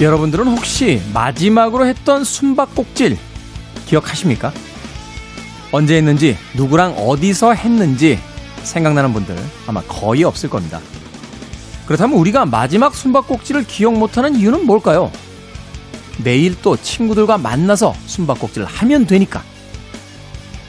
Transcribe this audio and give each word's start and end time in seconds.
여러분들은 0.00 0.46
혹시 0.46 1.02
마지막으로 1.12 1.86
했던 1.86 2.22
숨바꼭질 2.22 3.18
기억하십니까? 3.86 4.52
언제 5.72 5.96
했는지, 5.96 6.36
누구랑 6.54 6.92
어디서 6.96 7.52
했는지 7.52 8.18
생각나는 8.62 9.12
분들 9.12 9.36
아마 9.66 9.82
거의 9.82 10.24
없을 10.24 10.48
겁니다. 10.48 10.80
그렇다면 11.86 12.18
우리가 12.18 12.46
마지막 12.46 12.94
숨바꼭질을 12.94 13.64
기억 13.64 13.94
못하는 13.94 14.36
이유는 14.36 14.66
뭘까요? 14.66 15.10
내일 16.22 16.60
또 16.62 16.76
친구들과 16.76 17.38
만나서 17.38 17.94
숨바꼭질을 18.06 18.66
하면 18.66 19.06
되니까. 19.06 19.42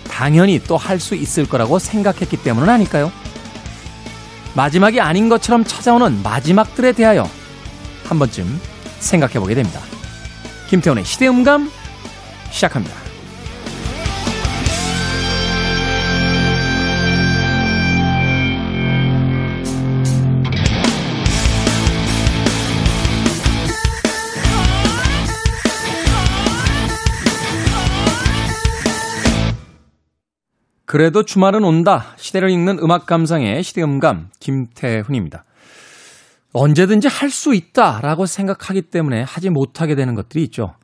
당연히 0.10 0.60
또 0.60 0.76
할 0.76 1.00
수 1.00 1.16
있을 1.16 1.46
거라고 1.48 1.80
생각했기 1.80 2.38
때문은 2.38 2.68
아닐까요? 2.70 3.12
마지막이 4.56 5.00
아닌 5.00 5.30
것처럼 5.30 5.64
찾아오는 5.64 6.24
마지막들에 6.24 6.92
대하여 6.94 7.30
한 8.06 8.20
번쯤 8.20 8.60
생각해 9.00 9.40
보게 9.40 9.56
됩니다. 9.56 9.80
김태훈의 10.68 11.04
시대음감 11.06 11.72
시작합니다. 12.52 13.10
그래도 30.90 31.24
주말은 31.24 31.64
온다. 31.64 32.16
시대를 32.18 32.50
읽는 32.50 32.80
음악 32.80 33.06
감상의 33.06 33.62
시대음감 33.62 34.32
김태훈입니다. 34.40 35.44
언제든지 36.54 37.08
할 37.08 37.30
수 37.30 37.54
있다라고 37.54 38.26
생각하기 38.26 38.84
때문에 38.84 39.22
하지 39.22 39.50
못하게 39.50 39.96
되는 39.96 40.16
것들이 40.16 40.44
있죠. 40.46 40.76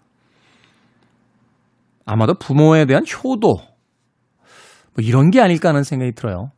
아마도 2.06 2.36
부모에 2.36 2.86
대한 2.86 3.04
효도, 3.04 3.56
뭐 3.58 5.04
이런 5.04 5.32
게 5.32 5.42
아닐까 5.42 5.70
하는 5.70 5.84
생각이 5.84 6.14
들어요. 6.14 6.52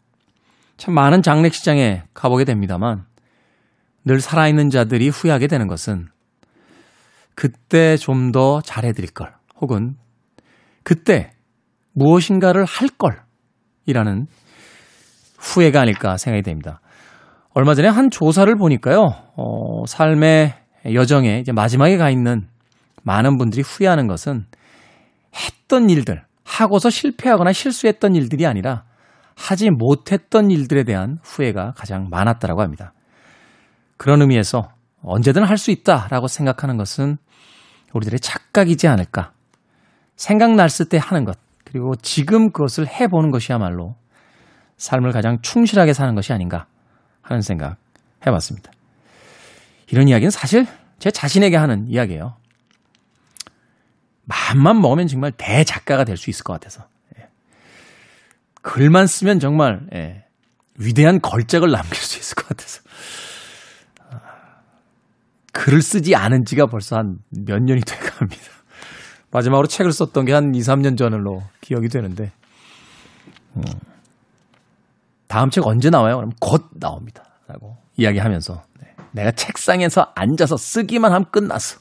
참 0.76 0.94
많은 0.94 1.22
장례식장에 1.22 2.04
가보게 2.14 2.44
됩니다만 2.44 3.06
늘 4.04 4.20
살아있는 4.20 4.70
자들이 4.70 5.10
후회하게 5.10 5.48
되는 5.48 5.68
것은 5.68 6.08
그때 7.34 7.98
좀 7.98 8.32
더 8.32 8.62
잘해드릴 8.62 9.12
걸, 9.12 9.34
혹은 9.62 9.96
그때 10.84 11.32
무엇인가를 11.94 12.66
할 12.66 12.90
걸, 12.90 13.24
이라는 13.86 14.28
후회가 15.38 15.82
아닐까 15.82 16.18
생각이 16.18 16.44
됩니다. 16.44 16.82
얼마 17.58 17.74
전에 17.74 17.88
한 17.88 18.12
조사를 18.12 18.56
보니까요, 18.56 19.08
어, 19.36 19.84
삶의 19.88 20.54
여정에 20.94 21.40
이제 21.40 21.52
마지막에 21.52 21.98
가 21.98 22.12
있는 22.12 22.48
많은 23.02 23.40
분들이 23.40 23.64
후회하는 23.64 24.06
것은 24.06 24.46
했던 25.36 25.90
일들, 25.90 26.24
하고서 26.44 26.92
실패하거나 26.92 27.52
실수했던 27.54 28.14
일들이 28.14 28.46
아니라 28.46 28.84
하지 29.36 29.72
못했던 29.72 30.52
일들에 30.52 30.84
대한 30.84 31.18
후회가 31.24 31.74
가장 31.76 32.10
많았다라고 32.12 32.62
합니다. 32.62 32.94
그런 33.98 34.22
의미에서 34.22 34.70
언제든 35.02 35.44
할 35.44 35.58
수 35.58 35.72
있다라고 35.72 36.28
생각하는 36.28 36.78
것은 36.78 37.18
우리들의 37.92 38.20
착각이지 38.20 38.88
않을까. 38.88 39.32
생각났을 40.16 40.90
때 40.90 41.00
하는 41.02 41.26
것, 41.26 41.40
그리고 41.66 41.96
지금 41.96 42.52
그것을 42.52 42.88
해보는 42.88 43.32
것이야말로 43.32 43.96
삶을 44.78 45.12
가장 45.12 45.42
충실하게 45.42 45.94
사는 45.94 46.14
것이 46.14 46.34
아닌가 46.34 46.68
하는 47.28 47.42
생각 47.42 47.78
해봤습니다. 48.26 48.72
이런 49.92 50.08
이야기는 50.08 50.32
사실 50.32 50.66
제 51.00 51.12
자신에게 51.12 51.56
하는 51.56 51.88
이야기예요. 51.88 52.36
마음만 54.26 54.82
먹으면 54.82 55.08
정말 55.08 55.32
대작가가 55.32 56.04
될 56.04 56.18
수 56.18 56.30
있을 56.30 56.44
것 56.44 56.54
같아서. 56.54 56.88
예. 57.18 57.28
글만 58.62 59.08
쓰면 59.08 59.40
정말 59.40 59.82
예, 59.94 60.26
위대한 60.78 61.22
걸작을 61.22 61.72
남길 61.72 61.96
수 61.98 62.20
있을 62.20 62.36
것 62.36 62.48
같아서. 62.50 62.82
아, 64.10 64.20
글을 65.54 65.82
쓰지 65.82 66.16
않은 66.16 66.46
지가 66.46 66.66
벌써 66.68 66.98
한 66.98 67.20
몇 67.30 67.62
년이 67.62 67.82
돼갑니다. 67.82 68.44
마지막으로 69.32 69.68
책을 69.68 69.92
썼던 69.92 70.26
게 70.26 70.34
한 70.34 70.54
2, 70.56 70.60
3년 70.60 70.98
전으로 70.98 71.44
기억이 71.62 71.90
되는데, 71.90 72.32
음, 73.56 73.62
다음 75.28 75.50
책 75.50 75.66
언제 75.68 75.90
나와요? 75.90 76.18
그럼 76.18 76.32
곧 76.40 76.70
나옵니다. 76.80 77.24
라고 77.48 77.78
이야기하면서, 77.98 78.64
네, 78.82 78.88
내가 79.12 79.32
책상에서 79.32 80.12
앉아서 80.16 80.58
쓰기만 80.58 81.12
하면 81.12 81.26
끝났어. 81.32 81.80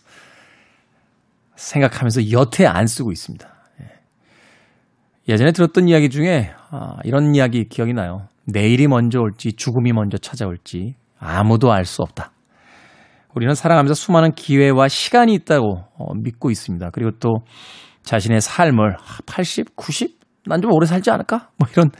생각하면서 1.56 2.30
여태 2.32 2.66
안 2.66 2.86
쓰고 2.86 3.12
있습니다. 3.12 3.48
예. 3.82 5.32
예전에 5.32 5.52
들었던 5.52 5.88
이야기 5.88 6.10
중에 6.10 6.52
아, 6.70 6.96
이런 7.04 7.34
이야기 7.34 7.68
기억이 7.68 7.92
나요. 7.94 8.28
내일이 8.44 8.86
먼저 8.86 9.20
올지 9.20 9.54
죽음이 9.54 9.92
먼저 9.92 10.18
찾아올지 10.18 10.94
아무도 11.18 11.72
알 11.72 11.84
수 11.84 12.02
없다. 12.02 12.32
우리는 13.34 13.54
살아가면서 13.54 13.94
수많은 13.94 14.32
기회와 14.32 14.88
시간이 14.88 15.34
있다고 15.34 15.84
어, 15.98 16.14
믿고 16.14 16.50
있습니다. 16.50 16.90
그리고 16.90 17.10
또 17.18 17.38
자신의 18.02 18.40
삶을 18.40 18.96
80, 19.26 19.76
90? 19.76 20.16
난 20.46 20.60
좀 20.62 20.72
오래 20.72 20.86
살지 20.86 21.10
않을까? 21.10 21.50
뭐 21.58 21.68
이런 21.72 21.90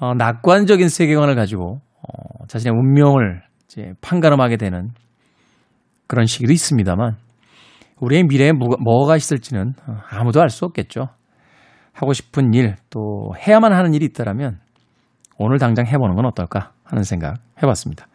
어, 0.00 0.14
낙관적인 0.14 0.88
세계관을 0.88 1.34
가지고 1.34 1.80
어, 2.02 2.46
자신의 2.48 2.76
운명을 2.76 3.42
이제 3.64 3.92
판가름하게 4.00 4.56
되는 4.56 4.90
그런 6.06 6.26
시기도 6.26 6.52
있습니다만 6.52 7.16
우리의 8.00 8.24
미래에 8.24 8.52
뭐가, 8.52 8.76
뭐가 8.82 9.16
있을지는 9.16 9.74
어, 9.86 9.96
아무도 10.10 10.40
알 10.40 10.50
수 10.50 10.64
없겠죠. 10.64 11.08
하고 11.92 12.12
싶은 12.12 12.54
일, 12.54 12.74
또 12.90 13.32
해야만 13.38 13.72
하는 13.72 13.94
일이 13.94 14.04
있다라면 14.06 14.58
오늘 15.38 15.58
당장 15.58 15.86
해보는 15.86 16.16
건 16.16 16.26
어떨까 16.26 16.72
하는 16.82 17.04
생각 17.04 17.36
해봤습니다. 17.62 18.06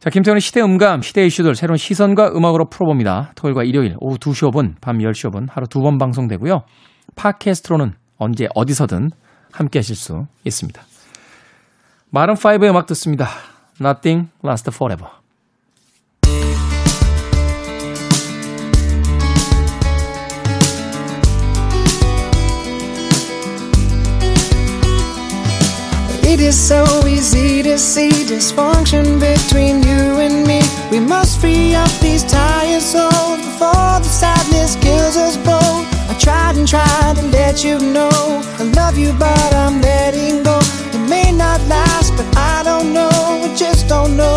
자, 0.00 0.10
김태훈의 0.10 0.40
시대 0.40 0.60
음감, 0.60 1.02
시대 1.02 1.24
이슈들 1.24 1.54
새로운 1.54 1.76
시선과 1.76 2.32
음악으로 2.34 2.68
풀어봅니다. 2.68 3.32
토요일과 3.36 3.62
일요일 3.64 3.94
오후 4.00 4.18
2시 4.18 4.50
5분, 4.50 4.74
밤 4.80 4.98
10시 4.98 5.30
5분 5.30 5.48
하루 5.50 5.66
두 5.68 5.80
번 5.80 5.98
방송되고요. 5.98 6.62
팟캐스트로는 7.14 7.92
언제 8.18 8.48
어디서든 8.54 9.10
함께 9.52 9.78
하실 9.78 9.94
수 9.96 10.26
있습니다. 10.44 10.82
마른 12.09 12.35
5의 12.35 12.69
음악 12.69 12.85
듣습니다. 12.87 13.29
Nothing 13.79 14.29
lasts 14.43 14.69
forever. 14.75 15.07
It 26.23 26.39
is 26.39 26.55
so 26.55 26.85
easy 27.05 27.61
to 27.63 27.77
see 27.77 28.09
dysfunction 28.25 29.19
between 29.19 29.83
you 29.83 30.19
and 30.19 30.47
me. 30.47 30.61
We 30.89 30.99
must 30.99 31.41
free 31.41 31.75
up 31.75 31.91
these 31.99 32.23
tired 32.23 32.81
souls 32.81 33.37
before 33.37 33.99
the 33.99 34.07
sadness 34.07 34.75
kills 34.77 35.17
us 35.17 35.35
both. 35.37 35.85
I 36.09 36.15
tried 36.19 36.55
and 36.55 36.67
tried 36.67 37.17
to 37.17 37.23
let 37.31 37.63
you 37.63 37.79
know 37.79 38.09
I 38.59 38.63
love 38.75 38.97
you, 38.97 39.11
but 39.19 39.53
I'm 39.53 39.81
letting 39.81 40.43
go. 40.43 40.59
May 41.08 41.30
not 41.32 41.60
last, 41.68 42.16
but 42.16 42.26
I 42.36 42.62
don't 42.64 42.92
know. 42.92 43.10
I 43.10 43.54
just 43.54 43.88
don't 43.88 44.16
know. 44.16 44.34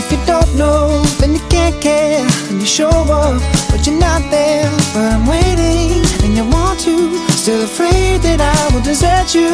If 0.00 0.12
you 0.12 0.18
don't 0.26 0.54
know, 0.56 1.02
then 1.18 1.32
you 1.32 1.40
can't 1.48 1.80
care. 1.80 2.26
And 2.50 2.60
you 2.60 2.66
show 2.66 2.88
up, 2.88 3.40
but 3.70 3.86
you're 3.86 3.98
not 3.98 4.22
there. 4.30 4.70
But 4.92 5.04
I'm 5.12 5.26
waiting, 5.26 6.04
and 6.24 6.36
you 6.36 6.44
want 6.44 6.80
to. 6.80 7.16
Still 7.32 7.64
afraid 7.64 8.20
that 8.22 8.40
I 8.40 8.74
will 8.74 8.82
desert 8.82 9.34
you 9.34 9.50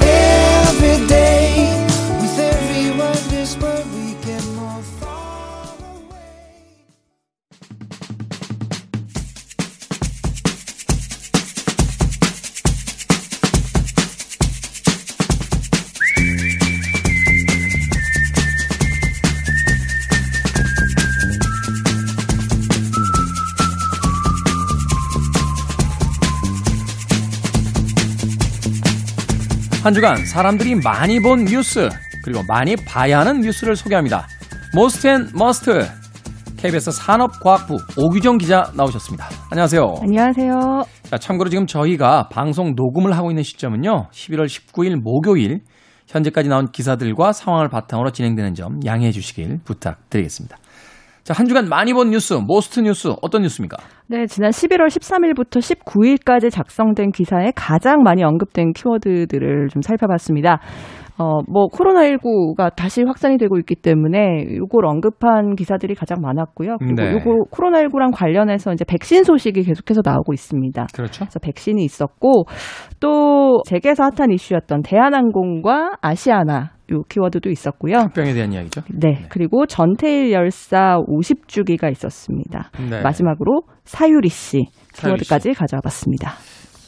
every 0.00 1.06
day. 1.06 1.83
한 29.84 29.92
주간 29.92 30.16
사람들이 30.24 30.76
많이 30.76 31.20
본 31.20 31.44
뉴스 31.44 31.90
그리고 32.24 32.42
많이 32.48 32.74
봐야 32.74 33.20
하는 33.20 33.42
뉴스를 33.42 33.76
소개합니다. 33.76 34.26
Most 34.74 35.06
and 35.06 35.28
Must 35.34 35.86
KBS 36.56 36.90
산업과학부 36.90 37.76
오규정 37.98 38.38
기자 38.38 38.72
나오셨습니다. 38.74 39.28
안녕하세요. 39.50 39.82
안녕하세요. 40.00 40.84
자, 41.02 41.18
참고로 41.18 41.50
지금 41.50 41.66
저희가 41.66 42.30
방송 42.30 42.72
녹음을 42.74 43.14
하고 43.14 43.30
있는 43.30 43.42
시점은요. 43.42 44.08
11월 44.10 44.46
19일 44.46 45.02
목요일 45.02 45.60
현재까지 46.08 46.48
나온 46.48 46.70
기사들과 46.72 47.34
상황을 47.34 47.68
바탕으로 47.68 48.10
진행되는 48.12 48.54
점 48.54 48.80
양해해 48.86 49.12
주시길 49.12 49.58
부탁드리겠습니다. 49.66 50.56
자, 51.24 51.32
한 51.34 51.46
주간 51.46 51.70
많이 51.70 51.94
본 51.94 52.10
뉴스, 52.10 52.34
most 52.34 52.80
뉴스 52.80 53.08
어떤 53.22 53.40
뉴스입니까? 53.42 53.78
네, 54.08 54.26
지난 54.26 54.50
11월 54.50 54.88
13일부터 54.88 55.58
19일까지 55.58 56.50
작성된 56.50 57.12
기사에 57.12 57.50
가장 57.56 58.02
많이 58.02 58.22
언급된 58.22 58.74
키워드들을 58.74 59.68
좀 59.68 59.80
살펴봤습니다. 59.80 60.60
어, 61.16 61.40
뭐, 61.48 61.68
코로나19가 61.68 62.74
다시 62.76 63.02
확산이 63.06 63.38
되고 63.38 63.56
있기 63.56 63.76
때문에 63.76 64.56
요걸 64.56 64.84
언급한 64.84 65.54
기사들이 65.54 65.94
가장 65.94 66.18
많았고요. 66.20 66.76
그리고 66.78 66.94
네. 66.94 67.12
요거 67.12 67.50
코로나19랑 67.52 68.10
관련해서 68.12 68.74
이제 68.74 68.84
백신 68.84 69.24
소식이 69.24 69.62
계속해서 69.62 70.02
나오고 70.04 70.34
있습니다. 70.34 70.88
그렇죠. 70.92 71.20
그래서 71.20 71.38
백신이 71.38 71.82
있었고 71.84 72.44
또 73.00 73.62
재계에서 73.64 74.02
핫한 74.02 74.32
이슈였던 74.32 74.82
대한항공과 74.82 75.92
아시아나 76.02 76.73
요 76.92 77.02
키워드도 77.08 77.50
있었고요. 77.50 78.08
병에 78.14 78.34
대한 78.34 78.52
이야기죠. 78.52 78.82
네, 78.90 79.24
그리고 79.30 79.66
전태일 79.66 80.32
열사 80.32 80.98
50주기가 81.08 81.90
있었습니다. 81.90 82.70
네. 82.90 83.02
마지막으로 83.02 83.62
사유리 83.84 84.28
씨 84.28 84.66
사유리 84.92 85.16
키워드까지 85.16 85.54
가져와 85.54 85.80
봤습니다. 85.80 86.32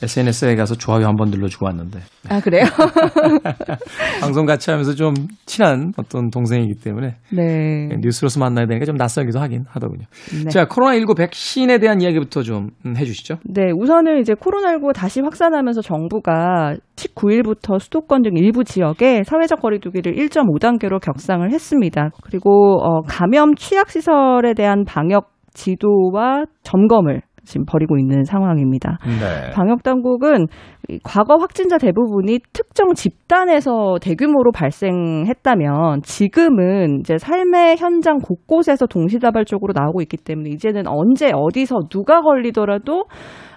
SNS에 0.03 0.55
가서 0.57 0.75
좋아요 0.75 1.07
한 1.07 1.17
번 1.17 1.31
눌러주고 1.31 1.67
왔는데 1.67 2.01
아, 2.29 2.41
그래요? 2.41 2.65
방송 4.21 4.45
같이 4.47 4.71
하면서 4.71 4.95
좀 4.95 5.15
친한 5.47 5.93
어떤 5.97 6.31
동생이기 6.31 6.81
때문에 6.83 7.15
네. 7.33 7.89
뉴스로서 8.01 8.41
만나야 8.41 8.67
되니까 8.67 8.85
좀 8.85 8.97
낯설기도 8.97 9.39
하긴 9.41 9.65
하더군요. 9.69 10.05
네. 10.45 10.51
자, 10.51 10.67
코로나19 10.67 11.17
백신에 11.17 11.79
대한 11.79 12.01
이야기부터 12.01 12.43
좀 12.43 12.69
음, 12.85 12.97
해주시죠. 12.97 13.37
네, 13.45 13.71
우선은 13.75 14.21
이제 14.21 14.35
코로나19 14.35 14.93
다시 14.95 15.21
확산하면서 15.21 15.81
정부가 15.83 16.75
19일부터 16.97 17.79
수도권 17.79 18.23
등 18.23 18.33
일부 18.37 18.65
지역에 18.65 19.23
사회적 19.25 19.61
거리두기를 19.61 20.15
1.5단계로 20.17 21.01
격상을 21.01 21.51
했습니다. 21.51 22.11
그리고 22.23 22.79
어, 22.83 23.03
감염 23.03 23.55
취약 23.55 23.91
시설에 23.91 24.55
대한 24.55 24.85
방역 24.85 25.31
지도와 25.55 26.45
점검을 26.63 27.23
지금 27.47 27.65
벌이고 27.65 27.99
있는 27.99 28.25
상황입니다. 28.25 28.99
네. 29.05 29.51
방역 29.55 29.83
당국은 29.83 30.47
이 30.89 30.99
과거 31.03 31.37
확진자 31.37 31.79
대부분이 31.79 32.41
특정 32.53 32.93
집단에서 32.95 33.97
대규모로 34.01 34.53
발생했다면 34.53 36.03
지금은 36.03 37.01
이제 37.01 37.17
삶의 37.19 37.77
현장 37.79 38.19
곳곳에서 38.19 38.87
동시다발적으로 38.87 39.73
나오고 39.75 40.03
있기 40.03 40.17
때문에 40.19 40.51
이제는 40.51 40.87
언제 40.87 41.31
어디서 41.33 41.89
누가 41.91 42.21
걸리더라도 42.21 43.05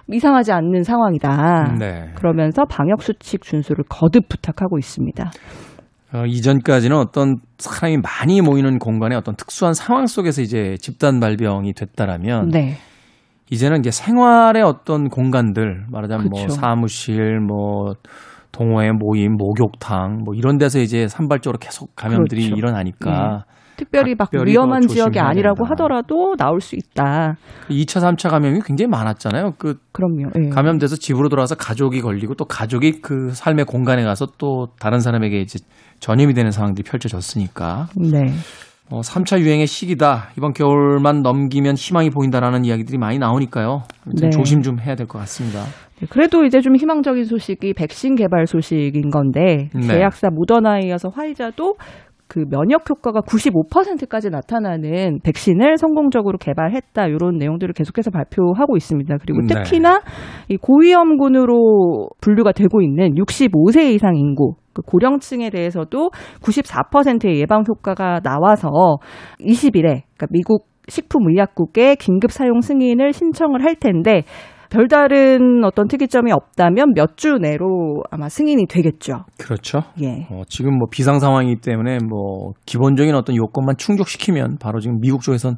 이상하지 0.08 0.52
않는 0.52 0.82
상황이다. 0.82 1.76
네. 1.78 2.10
그러면서 2.16 2.64
방역 2.64 3.02
수칙 3.02 3.42
준수를 3.42 3.84
거듭 3.88 4.28
부탁하고 4.28 4.78
있습니다. 4.78 5.30
어, 6.12 6.24
이전까지는 6.26 6.96
어떤 6.96 7.36
사람이 7.58 7.98
많이 7.98 8.40
모이는 8.40 8.78
공간에 8.78 9.14
어떤 9.14 9.36
특수한 9.36 9.74
상황 9.74 10.06
속에서 10.06 10.42
이제 10.42 10.76
집단 10.80 11.20
발병이 11.20 11.74
됐다라면 11.74 12.48
네. 12.48 12.76
이제는 13.50 13.80
이제 13.80 13.90
생활의 13.90 14.62
어떤 14.62 15.08
공간들 15.08 15.86
말하자면 15.90 16.28
뭐 16.30 16.42
그쵸. 16.42 16.54
사무실 16.54 17.40
뭐 17.40 17.94
동호회 18.52 18.92
모임 18.92 19.36
목욕탕 19.36 20.22
뭐 20.24 20.34
이런 20.34 20.58
데서 20.58 20.80
이제 20.80 21.08
산발적으로 21.08 21.58
계속 21.58 21.94
감염들이 21.96 22.42
그렇죠. 22.42 22.56
일어나니까 22.56 23.44
특별히 23.76 24.14
막 24.14 24.28
위험한 24.34 24.82
더 24.82 24.88
지역이 24.88 25.18
아니라고 25.18 25.64
된다. 25.64 25.70
하더라도 25.70 26.36
나올 26.36 26.60
수 26.60 26.76
있다. 26.76 27.36
2차 27.70 28.02
3차 28.02 28.28
감염이 28.28 28.60
굉장히 28.62 28.88
많았잖아요. 28.88 29.54
그 29.56 29.78
그럼요. 29.92 30.30
예. 30.38 30.48
감염돼서 30.50 30.96
집으로 30.96 31.30
돌아와서 31.30 31.54
가족이 31.54 32.02
걸리고 32.02 32.34
또 32.34 32.44
가족이 32.44 33.00
그 33.00 33.30
삶의 33.32 33.64
공간에 33.64 34.04
가서 34.04 34.26
또 34.36 34.68
다른 34.78 35.00
사람에게 35.00 35.40
이제 35.40 35.58
전염이 35.98 36.34
되는 36.34 36.50
상황들이 36.50 36.84
펼쳐졌으니까 36.88 37.86
네. 37.96 38.32
어, 38.92 39.00
3차 39.00 39.38
유행의 39.40 39.66
시기다. 39.66 40.30
이번 40.36 40.52
겨울만 40.52 41.22
넘기면 41.22 41.74
희망이 41.76 42.10
보인다라는 42.10 42.64
이야기들이 42.64 42.98
많이 42.98 43.18
나오니까요. 43.18 43.82
좀 44.04 44.12
네. 44.20 44.30
조심 44.30 44.62
좀 44.62 44.80
해야 44.80 44.96
될 44.96 45.06
것 45.06 45.18
같습니다. 45.20 45.60
네, 46.00 46.06
그래도 46.10 46.44
이제 46.44 46.60
좀 46.60 46.74
희망적인 46.76 47.24
소식이 47.24 47.74
백신 47.74 48.16
개발 48.16 48.46
소식인 48.46 49.10
건데 49.10 49.68
네. 49.74 49.80
제약사 49.82 50.30
모더나에 50.30 50.80
이어서 50.86 51.08
화이자도 51.08 51.74
그 52.26 52.44
면역 52.48 52.88
효과가 52.88 53.20
95%까지 53.22 54.30
나타나는 54.30 55.18
백신을 55.24 55.76
성공적으로 55.78 56.38
개발했다 56.38 57.06
이런 57.08 57.38
내용들을 57.38 57.74
계속해서 57.74 58.10
발표하고 58.12 58.76
있습니다. 58.76 59.16
그리고 59.20 59.40
네. 59.42 59.54
특히나 59.54 60.00
이 60.48 60.56
고위험군으로 60.56 62.08
분류가 62.20 62.52
되고 62.52 62.82
있는 62.82 63.14
65세 63.16 63.92
이상 63.94 64.14
인구 64.16 64.54
그 64.72 64.82
고령층에 64.82 65.50
대해서도 65.50 66.10
94%의 66.42 67.38
예방 67.40 67.64
효과가 67.68 68.20
나와서 68.20 68.68
20일에 69.40 69.82
그러니까 69.82 70.26
미국 70.30 70.68
식품의약국에 70.88 71.94
긴급 71.96 72.32
사용 72.32 72.60
승인을 72.60 73.12
신청을 73.12 73.64
할 73.64 73.76
텐데 73.76 74.22
별다른 74.70 75.64
어떤 75.64 75.88
특이점이 75.88 76.30
없다면 76.32 76.94
몇 76.94 77.16
주 77.16 77.38
내로 77.40 78.02
아마 78.10 78.28
승인이 78.28 78.66
되겠죠. 78.66 79.24
그렇죠. 79.38 79.80
예. 80.00 80.26
어, 80.30 80.42
지금 80.48 80.78
뭐 80.78 80.86
비상 80.90 81.18
상황이기 81.18 81.60
때문에 81.60 81.98
뭐 82.08 82.52
기본적인 82.66 83.14
어떤 83.14 83.36
요건만 83.36 83.76
충족시키면 83.76 84.58
바로 84.60 84.78
지금 84.80 85.00
미국 85.00 85.22
쪽에선 85.22 85.56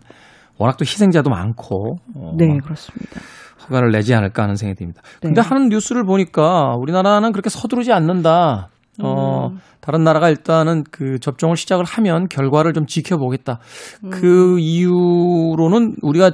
워낙 0.58 0.76
또 0.76 0.82
희생자도 0.84 1.28
많고 1.30 1.96
어, 2.16 2.32
네, 2.38 2.58
그렇습니다. 2.64 3.20
허가를 3.64 3.90
내지 3.92 4.14
않을까 4.14 4.42
하는 4.42 4.56
생각이 4.56 4.78
듭니다. 4.78 5.02
네. 5.20 5.28
근데 5.28 5.40
하는 5.40 5.68
뉴스를 5.68 6.04
보니까 6.04 6.74
우리나라는 6.78 7.32
그렇게 7.32 7.48
서두르지 7.50 7.92
않는다. 7.92 8.70
어, 9.00 9.48
음. 9.48 9.58
다른 9.80 10.04
나라가 10.04 10.28
일단은 10.28 10.84
그 10.90 11.18
접종을 11.18 11.56
시작을 11.56 11.84
하면 11.84 12.28
결과를 12.28 12.72
좀 12.72 12.86
지켜보겠다. 12.86 13.58
음. 14.04 14.10
그 14.10 14.58
이유로는 14.58 15.96
우리가 16.02 16.32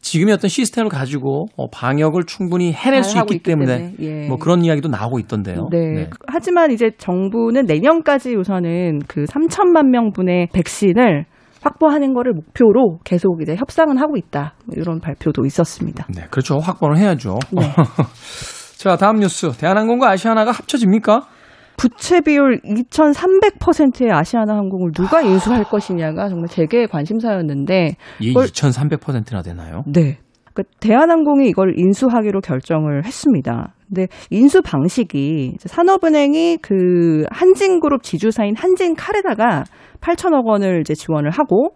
지금의 0.00 0.34
어떤 0.34 0.48
시스템을 0.50 0.90
가지고 0.90 1.46
어, 1.56 1.68
방역을 1.70 2.24
충분히 2.26 2.72
해낼 2.72 3.02
수 3.02 3.16
있기 3.18 3.36
있기 3.36 3.42
때문에, 3.42 3.76
때문에, 3.76 3.94
예. 4.00 4.28
뭐 4.28 4.36
그런 4.36 4.62
이야기도 4.62 4.88
나오고 4.88 5.18
있던데요. 5.20 5.68
네. 5.70 6.10
하지만 6.26 6.72
이제 6.72 6.90
정부는 6.98 7.64
내년까지 7.64 8.36
우선은 8.36 9.00
그 9.08 9.24
3천만 9.24 9.86
명분의 9.86 10.48
백신을 10.52 11.24
확보하는 11.62 12.12
거를 12.12 12.34
목표로 12.34 12.98
계속 13.04 13.40
이제 13.40 13.56
협상은 13.56 13.96
하고 13.96 14.18
있다. 14.18 14.54
이런 14.76 15.00
발표도 15.00 15.46
있었습니다. 15.46 16.06
네, 16.14 16.26
그렇죠. 16.30 16.58
확보를 16.58 16.98
해야죠. 16.98 17.38
네. 17.52 17.62
자, 18.76 18.96
다음 18.96 19.20
뉴스. 19.20 19.50
대한항공과 19.52 20.10
아시아나가 20.10 20.50
합쳐집니까? 20.50 21.22
부채 21.76 22.20
비율 22.20 22.60
2,300%의 22.64 24.10
아시아나 24.12 24.54
항공을 24.56 24.92
누가 24.92 25.20
인수할 25.22 25.64
것이냐가 25.64 26.28
정말 26.28 26.48
재계의 26.48 26.88
관심사였는데 26.88 27.96
이게 28.20 28.28
그걸- 28.32 28.46
2,300%나 28.46 29.42
되나요? 29.42 29.82
네. 29.86 30.18
그 30.54 30.62
대한항공이 30.78 31.48
이걸 31.48 31.74
인수하기로 31.76 32.40
결정을 32.40 33.04
했습니다. 33.04 33.74
근데 33.88 34.06
인수 34.30 34.62
방식이 34.62 35.56
산업은행이 35.58 36.58
그 36.62 37.24
한진그룹 37.30 38.04
지주사인 38.04 38.54
한진칼에다가 38.56 39.64
8천억 40.00 40.44
원을 40.46 40.80
이제 40.80 40.94
지원을 40.94 41.30
하고 41.30 41.74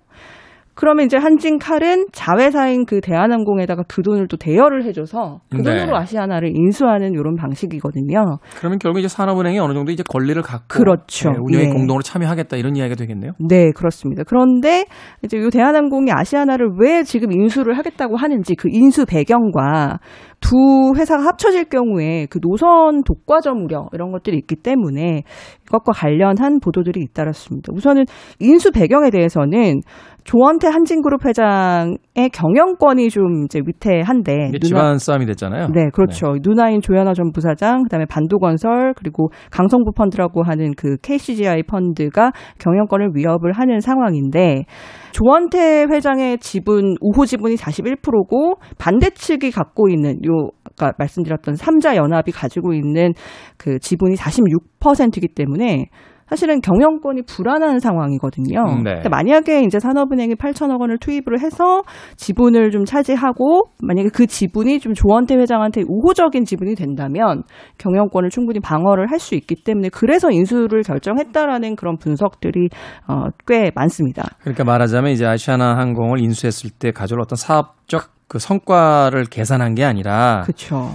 그러면 0.78 1.06
이제 1.06 1.16
한진 1.16 1.58
칼은 1.58 2.06
자회사인 2.12 2.86
그 2.86 3.00
대한항공에다가 3.00 3.82
그 3.88 4.00
돈을 4.00 4.28
또 4.28 4.36
대여를 4.36 4.84
해줘서 4.84 5.40
그 5.50 5.56
네. 5.56 5.64
돈으로 5.64 5.96
아시아나를 5.96 6.52
인수하는 6.54 7.14
이런 7.14 7.34
방식이거든요. 7.34 8.38
그러면 8.56 8.78
결국 8.78 9.00
이제 9.00 9.08
산업은행이 9.08 9.58
어느 9.58 9.74
정도 9.74 9.90
이제 9.90 10.04
권리를 10.08 10.40
갖고 10.40 10.66
그렇죠. 10.68 11.30
네, 11.30 11.38
운영에 11.40 11.64
예. 11.64 11.68
공동으로 11.70 12.02
참여하겠다 12.02 12.56
이런 12.58 12.76
이야기가 12.76 12.94
되겠네요. 12.94 13.32
네, 13.40 13.72
그렇습니다. 13.72 14.22
그런데 14.24 14.84
이제 15.24 15.36
이 15.36 15.50
대한항공이 15.50 16.12
아시아나를 16.12 16.68
왜 16.78 17.02
지금 17.02 17.32
인수를 17.32 17.76
하겠다고 17.76 18.16
하는지 18.16 18.54
그 18.54 18.68
인수 18.70 19.04
배경과 19.04 19.98
두 20.40 20.92
회사가 20.96 21.24
합쳐질 21.24 21.64
경우에 21.64 22.26
그 22.30 22.38
노선 22.40 23.02
독과점 23.02 23.64
우려 23.64 23.88
이런 23.92 24.12
것들이 24.12 24.36
있기 24.36 24.54
때문에 24.54 25.24
이것과 25.66 25.90
관련한 25.92 26.60
보도들이 26.60 27.00
잇따랐습니다. 27.00 27.72
우선은 27.74 28.04
인수 28.38 28.70
배경에 28.70 29.10
대해서는 29.10 29.80
조원태 30.28 30.68
한진그룹 30.68 31.24
회장의 31.24 32.28
경영권이 32.34 33.08
좀 33.08 33.44
이제 33.46 33.60
위태한데 33.64 34.50
누나- 34.50 34.58
집안 34.60 34.98
싸움이 34.98 35.24
됐잖아요. 35.24 35.68
네, 35.68 35.88
그렇죠. 35.90 36.34
누나인 36.42 36.82
조현아 36.82 37.14
전 37.14 37.32
부사장, 37.32 37.84
그다음에 37.84 38.04
반도건설 38.04 38.92
그리고 38.94 39.30
강성부 39.50 39.92
펀드라고 39.96 40.42
하는 40.42 40.72
그 40.76 40.98
KCGI 40.98 41.62
펀드가 41.62 42.32
경영권을 42.58 43.12
위협을 43.14 43.52
하는 43.52 43.80
상황인데 43.80 44.64
조원태 45.12 45.86
회장의 45.90 46.36
지분 46.40 46.96
우호 47.00 47.24
지분이 47.24 47.54
41%고 47.54 48.56
반대 48.76 49.08
측이 49.08 49.50
갖고 49.50 49.88
있는 49.88 50.16
요 50.26 50.50
아까 50.64 50.92
말씀드렸던 50.98 51.56
삼자 51.56 51.96
연합이 51.96 52.32
가지고 52.32 52.74
있는 52.74 53.14
그 53.56 53.78
지분이 53.78 54.16
46%이기 54.16 55.28
때문에 55.28 55.86
사실은 56.28 56.60
경영권이 56.60 57.22
불안한 57.22 57.78
상황이거든요. 57.78 58.64
네. 58.76 58.82
그러니까 58.82 59.08
만약에 59.10 59.62
이제 59.62 59.78
산업은행이 59.78 60.34
8천억 60.34 60.80
원을 60.80 60.98
투입을 60.98 61.40
해서 61.40 61.82
지분을 62.16 62.70
좀 62.70 62.84
차지하고 62.84 63.64
만약에 63.82 64.08
그 64.12 64.26
지분이 64.26 64.80
좀 64.80 64.94
조원태 64.94 65.36
회장한테 65.36 65.82
우호적인 65.86 66.44
지분이 66.44 66.74
된다면 66.74 67.42
경영권을 67.78 68.30
충분히 68.30 68.58
방어를 68.60 69.10
할 69.10 69.18
수 69.18 69.34
있기 69.34 69.56
때문에 69.64 69.88
그래서 69.90 70.30
인수를 70.30 70.82
결정했다라는 70.82 71.76
그런 71.76 71.98
분석들이 71.98 72.68
어, 73.08 73.24
꽤 73.46 73.70
많습니다. 73.74 74.22
그러니까 74.40 74.64
말하자면 74.64 75.12
이제 75.12 75.26
아시아나 75.26 75.76
항공을 75.76 76.20
인수했을 76.20 76.70
때 76.70 76.92
가져올 76.92 77.20
어떤 77.20 77.36
사업적 77.36 78.10
그 78.28 78.38
성과를 78.38 79.24
계산한 79.24 79.74
게 79.74 79.84
아니라 79.84 80.42
그렇죠. 80.44 80.90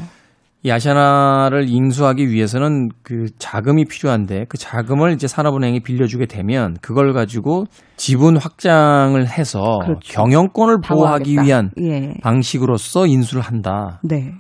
이 0.66 0.72
아시아나를 0.72 1.68
인수하기 1.68 2.30
위해서는 2.30 2.88
그 3.04 3.26
자금이 3.38 3.84
필요한데 3.84 4.46
그 4.48 4.58
자금을 4.58 5.12
이제 5.12 5.28
산업은행이 5.28 5.82
빌려주게 5.82 6.26
되면 6.26 6.78
그걸 6.82 7.12
가지고 7.12 7.66
지분 7.98 8.38
확장을 8.38 9.20
해서 9.28 9.80
그렇죠. 9.84 10.00
경영권을 10.14 10.78
보호하기 10.80 11.36
방어하겠다. 11.36 11.44
위한 11.44 11.72
예. 11.82 12.14
방식으로서 12.22 13.08
인수를 13.08 13.42
한다. 13.42 14.00
네. 14.04 14.32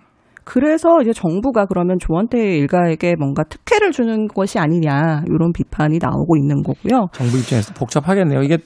그래서 0.46 1.01
이제 1.01 1.12
정부가 1.12 1.65
그러면 1.65 1.98
조원태 2.00 2.38
일가에게 2.58 3.15
뭔가 3.18 3.44
특혜를 3.44 3.92
주는 3.92 4.27
것이 4.27 4.60
아니냐 4.60 5.24
이런 5.27 5.51
비판이 5.53 6.00
나오고 6.01 6.38
있는 6.38 6.63
거고요. 6.63 7.08
정부 7.13 7.38
입장에서 7.38 7.74
복잡하겠네요. 7.74 8.44
이게 8.44 8.60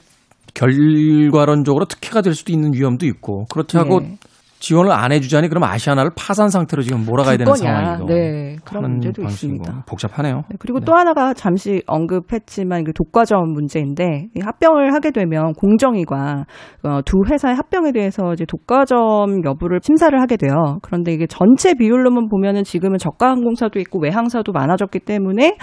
결과론적으로 0.54 1.86
특혜가 1.86 2.22
될 2.22 2.34
수도 2.34 2.52
있는 2.52 2.72
위험도 2.72 3.06
있고 3.06 3.46
그렇다고 3.46 4.00
네. 4.00 4.16
지원을 4.60 4.92
안 4.92 5.12
해주자니 5.12 5.48
그럼 5.48 5.64
아시아나를 5.64 6.10
파산 6.16 6.48
상태로 6.48 6.82
지금 6.82 7.04
몰아가야 7.04 7.36
되는. 7.36 7.52
상황이고. 7.54 8.06
네, 8.06 8.56
그런 8.64 8.90
문제도. 8.90 9.22
있습니다. 9.22 9.84
복잡하네요. 9.86 10.42
네, 10.48 10.56
그리고 10.58 10.80
네. 10.80 10.84
또 10.84 10.94
하나가 10.94 11.32
잠시 11.34 11.82
언급했지만 11.86 12.84
그 12.84 12.92
독과점 12.92 13.52
문제인데 13.52 14.26
이 14.34 14.40
합병을 14.44 14.92
하게 14.94 15.10
되면 15.10 15.52
공정위가 15.54 16.44
어, 16.84 17.00
두 17.04 17.22
회사의 17.30 17.56
합병에 17.56 17.92
대해서 17.92 18.32
이제 18.32 18.44
독과점 18.46 19.44
여부를 19.44 19.80
심사를 19.82 20.20
하게 20.20 20.36
돼요. 20.36 20.78
그런데 20.82 21.12
이게 21.12 21.26
전체 21.26 21.74
비율로만 21.74 22.28
보면은 22.28 22.64
지금은 22.64 22.98
저가 22.98 23.30
항공사도 23.30 23.78
있고 23.80 24.00
외항사도 24.00 24.52
많아졌기 24.52 25.00
때문에 25.00 25.56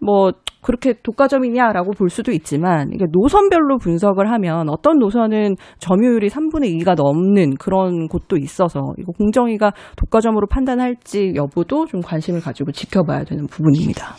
뭐 0.00 0.32
그렇게 0.64 0.94
독과점이냐라고 1.02 1.92
볼 1.92 2.08
수도 2.08 2.32
있지만 2.32 2.90
이게 2.92 3.04
노선별로 3.12 3.76
분석을 3.78 4.30
하면 4.32 4.70
어떤 4.70 4.98
노선은 4.98 5.56
점유율이 5.78 6.28
3분의 6.30 6.80
2가 6.80 6.94
넘는 6.96 7.56
그런 7.56 8.08
곳도 8.08 8.38
있어서 8.38 8.80
이거 8.98 9.12
공정위가 9.12 9.72
독과점으로 9.96 10.46
판단할지 10.46 11.34
여부도 11.36 11.86
좀 11.86 12.00
관심을 12.00 12.40
가지고 12.40 12.72
지켜봐야 12.72 13.24
되는 13.24 13.46
부분입니다. 13.46 14.14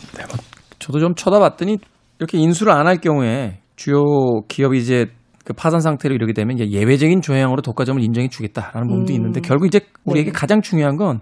저도 0.78 1.00
좀 1.00 1.14
쳐다봤더니 1.16 1.78
이렇게 2.18 2.38
인수를 2.38 2.72
안 2.72 2.86
할 2.86 2.98
경우에 2.98 3.58
주요 3.74 4.04
기업이 4.46 4.78
이제 4.78 5.06
그 5.44 5.52
파산 5.52 5.80
상태로 5.80 6.14
이르게 6.14 6.32
되면 6.32 6.56
이제 6.56 6.70
예외적인 6.70 7.22
조항으로 7.22 7.62
독과점을 7.62 8.00
인정해 8.02 8.28
주겠다라는 8.28 8.88
부분도 8.88 9.12
음. 9.12 9.16
있는데 9.16 9.40
결국 9.40 9.66
이제 9.66 9.80
우리에게 10.04 10.30
네. 10.30 10.32
가장 10.32 10.60
중요한 10.60 10.96
건 10.96 11.18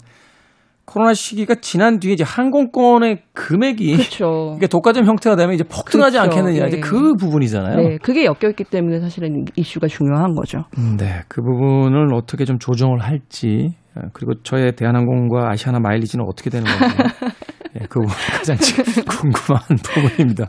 코로나 0.87 1.15
시기가 1.15 1.57
지난 1.61 1.99
뒤에 1.99 2.13
이제 2.13 2.25
항공권의 2.25 3.23
금액이 3.33 3.97
그렇죠. 3.97 4.55
이게 4.59 4.67
독과점 4.67 5.07
형태가 5.07 5.37
되면 5.37 5.55
이제 5.55 5.65
폭등하지 5.65 6.19
그렇죠. 6.19 6.21
않겠느냐 6.21 6.67
이제 6.67 6.77
네. 6.77 6.81
그 6.81 7.15
부분이잖아요. 7.15 7.77
네, 7.77 7.99
그게 8.03 8.25
엮여 8.25 8.51
있기 8.51 8.65
때문에 8.65 9.01
사실은 9.01 9.45
이슈가 9.57 9.87
중요한 9.87 10.35
거죠. 10.35 10.65
음, 10.79 10.97
네, 10.99 11.23
그 11.29 11.43
부분을 11.43 12.13
어떻게 12.15 12.45
좀 12.45 12.59
조정을 12.59 13.01
할지 13.01 13.75
어, 13.97 14.03
그리고 14.13 14.35
저의 14.43 14.75
대한항공과 14.77 15.51
아시아나 15.51 15.79
마일리지는 15.81 16.25
어떻게 16.27 16.51
되는 16.51 16.67
건지 16.67 16.97
예, 17.81 17.87
그 17.89 18.01
부분 18.01 18.09
가장 18.09 18.57
지금 18.57 18.85
궁금한 19.05 19.63
부분입니다. 19.83 20.49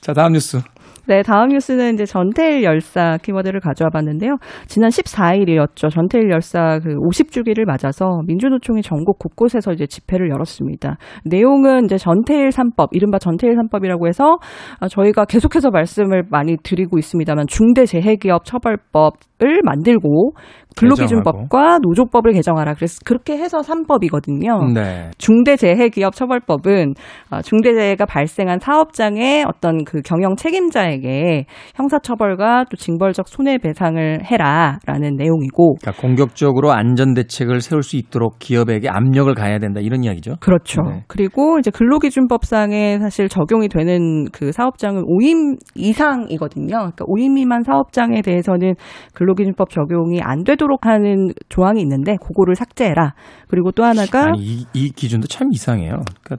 자, 0.00 0.12
다음 0.12 0.32
뉴스. 0.32 0.60
네, 1.06 1.22
다음 1.22 1.48
뉴스는 1.48 1.94
이제 1.94 2.06
전태일 2.06 2.62
열사 2.62 3.18
키워드를 3.18 3.60
가져와 3.60 3.90
봤는데요. 3.90 4.38
지난 4.66 4.88
14일이었죠. 4.88 5.90
전태일 5.90 6.30
열사 6.30 6.78
그 6.78 6.94
50주기를 6.94 7.66
맞아서 7.66 8.22
민주노총이 8.26 8.80
전국 8.80 9.18
곳곳에서 9.18 9.72
이제 9.72 9.86
집회를 9.86 10.30
열었습니다. 10.30 10.96
내용은 11.26 11.84
이제 11.84 11.98
전태일 11.98 12.48
3법, 12.48 12.88
이른바 12.92 13.18
전태일 13.18 13.54
3법이라고 13.54 14.06
해서 14.08 14.38
아, 14.80 14.88
저희가 14.88 15.26
계속해서 15.26 15.70
말씀을 15.70 16.22
많이 16.30 16.56
드리고 16.62 16.96
있습니다만 16.96 17.48
중대재해기업 17.48 18.46
처벌법을 18.46 19.60
만들고 19.62 20.32
근로기준법과 20.76 21.78
노조법을 21.82 22.32
개정하라. 22.32 22.74
그래서 22.74 22.98
그렇게 23.04 23.36
해서 23.36 23.58
3법이거든요. 23.58 24.72
네. 24.74 25.10
중대재해기업 25.18 26.14
처벌법은 26.14 26.94
어, 27.30 27.42
중대재해가 27.42 28.06
발생한 28.06 28.58
사업장의 28.60 29.44
어떤 29.46 29.84
그 29.84 30.02
경영 30.02 30.36
책임자에게 30.36 31.46
형사처벌과 31.74 32.64
또 32.70 32.76
징벌적 32.76 33.28
손해배상을 33.28 34.24
해라라는 34.24 35.16
내용이고 35.16 35.76
그러니까 35.80 36.00
공격적으로 36.00 36.72
안전 36.72 37.14
대책을 37.14 37.60
세울 37.60 37.82
수 37.82 37.96
있도록 37.96 38.38
기업에게 38.38 38.88
압력을 38.88 39.32
가해야 39.34 39.58
된다 39.58 39.80
이런 39.80 40.04
이야기죠. 40.04 40.36
그렇죠. 40.40 40.82
네. 40.82 41.02
그리고 41.06 41.58
이제 41.58 41.70
근로기준법상에 41.70 42.98
사실 42.98 43.28
적용이 43.28 43.68
되는 43.68 44.26
그 44.32 44.52
사업장은 44.52 45.02
5인 45.02 45.58
이상이거든요. 45.74 46.66
그러니까 46.66 47.04
5인 47.04 47.34
미만 47.34 47.62
사업장에 47.62 48.22
대해서는 48.22 48.74
근로기준법 49.14 49.70
적용이 49.70 50.20
안 50.22 50.44
되도 50.44 50.63
록 50.66 50.86
하는 50.86 51.28
조항이 51.48 51.80
있는데 51.80 52.16
그거를 52.16 52.54
삭제해라. 52.54 53.14
그리고 53.48 53.70
또 53.72 53.84
하나가 53.84 54.26
아니 54.28 54.38
이, 54.40 54.66
이 54.72 54.90
기준도 54.90 55.28
참 55.28 55.48
이상해요. 55.52 56.02
그러니까 56.22 56.36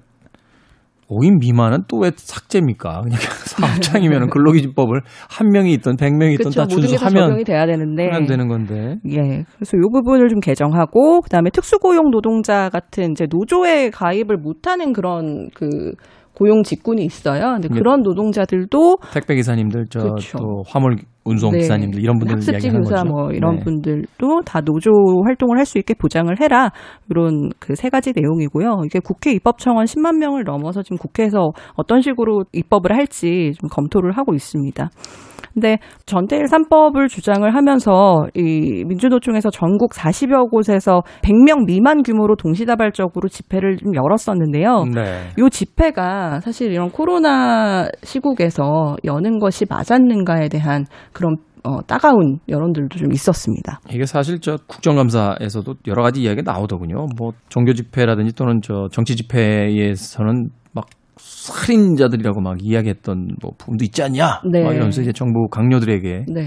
5인 1.08 1.40
미만은 1.40 1.84
또 1.88 2.00
왜 2.00 2.12
삭제입니까? 2.16 3.02
그냥 3.02 3.20
사업장이면 3.46 4.30
근로기준법을 4.30 5.02
한 5.30 5.50
명이 5.50 5.72
있던 5.74 5.98
100명이 5.98 6.34
있던 6.34 6.52
그렇죠. 6.52 6.62
다 6.62 6.68
준수하면 6.68 7.28
적용이 7.28 7.44
돼야 7.44 7.66
되는데 7.68 8.10
되는 8.28 8.48
건데. 8.48 8.98
예. 9.12 9.44
그래서 9.56 9.78
이 9.78 9.82
부분을 9.94 10.30
좀 10.30 10.40
개정하고 10.40 11.22
그다음에 11.22 11.52
특수고용 11.52 12.10
노동자 12.10 12.70
같은 12.70 13.12
이제 13.12 13.28
노조에 13.30 13.92
가입을 13.92 14.38
못 14.38 14.68
하는 14.68 14.94
그런 14.94 15.50
그 15.54 15.94
고용 16.34 16.64
직군이 16.64 17.06
있어요. 17.06 17.54
근데 17.54 17.70
네. 17.70 17.76
그런 17.78 18.02
노동자들도 18.02 18.98
택배 19.14 19.36
기사님들 19.36 19.86
저 19.90 20.16
또. 20.38 20.64
화물 20.68 20.98
운송 21.26 21.52
네. 21.52 21.60
기사님들 21.60 22.02
이런 22.02 22.18
분들 22.20 22.36
학습지 22.36 22.70
교사 22.70 22.96
거죠. 22.98 23.10
뭐 23.10 23.32
이런 23.32 23.56
네. 23.58 23.64
분들도 23.64 24.42
다 24.46 24.62
노조 24.62 24.92
활동을 25.26 25.58
할 25.58 25.66
수 25.66 25.80
있게 25.80 25.96
보장을 25.96 26.34
해라 26.40 26.72
이런 27.10 27.50
그 27.60 27.76
세 27.76 27.90
가지 27.90 28.14
내용이고요. 28.16 28.84
이게 28.86 29.00
국회 29.00 29.32
입법 29.32 29.58
청원 29.58 29.86
10만 29.86 30.18
명을 30.18 30.44
넘어서 30.44 30.82
지금 30.84 30.98
국회에서 30.98 31.52
어떤 31.74 32.02
식으로 32.02 32.46
입법을 32.54 32.96
할지 32.96 33.52
좀 33.60 33.70
검토를 33.70 34.12
하고 34.12 34.34
있습니다. 34.34 34.90
근데 35.54 35.78
전태일 36.06 36.46
3법을 36.46 37.10
주장을 37.10 37.54
하면서 37.54 38.28
이 38.36 38.84
민주노총에서 38.86 39.50
전국 39.50 39.92
40여 39.94 40.50
곳에서 40.50 41.02
100명 41.22 41.66
미만 41.66 42.04
규모로 42.04 42.36
동시다발적으로 42.36 43.28
집회를 43.30 43.78
좀 43.78 43.94
열었었는데요. 43.96 44.86
네. 44.94 45.30
요 45.38 45.50
집회가 45.50 46.40
사실 46.42 46.72
이런 46.72 46.90
코로나 46.90 47.88
시국에서 48.04 48.96
여는 49.04 49.40
것이 49.40 49.66
맞았는가에 49.70 50.50
대한 50.50 50.86
그런 51.14 51.38
어, 51.66 51.82
따가운 51.82 52.40
여론들도 52.48 52.98
좀 52.98 53.12
있었습니다. 53.12 53.80
이게 53.90 54.06
사실 54.06 54.40
저 54.40 54.58
국정감사에서도 54.68 55.74
여러 55.88 56.04
가지 56.04 56.22
이야기가 56.22 56.52
나오더군요. 56.52 57.08
뭐 57.18 57.32
종교 57.50 57.74
집회라든지 57.74 58.36
또는 58.36 58.60
저 58.62 58.88
정치 58.92 59.16
집회에서는 59.16 60.44
막 60.44 60.65
살인자들이라고 61.18 62.42
막 62.42 62.58
이야기했던 62.62 63.36
뭐 63.42 63.52
부분도 63.58 63.84
있지 63.86 64.04
않냐? 64.04 64.42
네. 64.52 64.64
막 64.64 64.74
이러면서 64.74 65.02
이제 65.02 65.12
정부 65.12 65.48
강요들에게 65.50 66.26
네. 66.34 66.42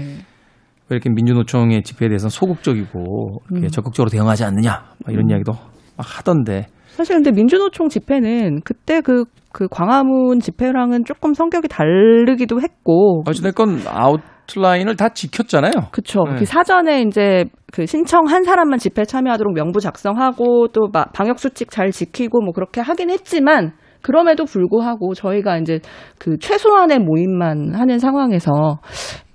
왜 0.89 0.95
이렇게 0.95 1.09
민주노총의 1.09 1.83
집회에 1.83 2.09
대해서 2.09 2.29
소극적이고 2.29 3.41
이렇게 3.51 3.67
음. 3.67 3.69
적극적으로 3.69 4.09
대응하지 4.09 4.43
않느냐? 4.43 4.71
막 5.05 5.13
이런 5.13 5.29
이야기도 5.29 5.53
막 5.97 6.17
하던데. 6.17 6.67
사실 6.89 7.15
근데 7.15 7.31
민주노총 7.31 7.87
집회는 7.87 8.61
그때 8.63 9.01
그, 9.01 9.25
그 9.53 9.67
광화문 9.69 10.39
집회랑은 10.39 11.05
조금 11.05 11.33
성격이 11.33 11.67
다르기도 11.67 12.59
했고. 12.59 13.23
어찌됐건 13.27 13.81
아웃라인을 13.87 14.95
다 14.95 15.09
지켰잖아요. 15.09 15.71
그쵸. 15.91 16.23
네. 16.23 16.39
그 16.39 16.45
사전에 16.45 17.03
이제 17.03 17.45
그 17.71 17.85
신청한 17.85 18.43
사람만 18.43 18.79
집회 18.79 19.05
참여하도록 19.05 19.53
명부 19.53 19.79
작성하고 19.79 20.69
또막 20.69 21.13
방역수칙 21.13 21.69
잘 21.69 21.91
지키고 21.91 22.41
뭐 22.41 22.51
그렇게 22.51 22.81
하긴 22.81 23.11
했지만 23.11 23.73
그럼에도 24.01 24.45
불구하고 24.45 25.13
저희가 25.13 25.57
이제 25.57 25.79
그 26.17 26.37
최소한의 26.39 26.99
모임만 26.99 27.75
하는 27.75 27.99
상황에서 27.99 28.79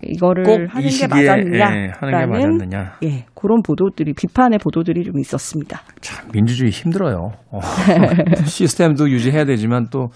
이거를 0.02 0.44
꼭 0.44 0.52
하는 0.68 0.88
이게 0.88 1.06
맞았느냐? 1.06 1.76
예, 1.76 1.90
하는 1.98 2.20
게 2.20 2.26
맞았느냐. 2.26 2.92
예, 3.04 3.24
그런 3.34 3.62
보도들이 3.62 4.14
비판의 4.14 4.58
보도들이 4.58 5.04
좀 5.04 5.18
있었습니다. 5.18 5.82
참 6.00 6.28
민주주의 6.32 6.70
힘들어요. 6.70 7.32
어. 7.50 7.60
시스템도 8.44 9.10
유지해야 9.10 9.44
되지만 9.44 9.86
또 9.90 10.08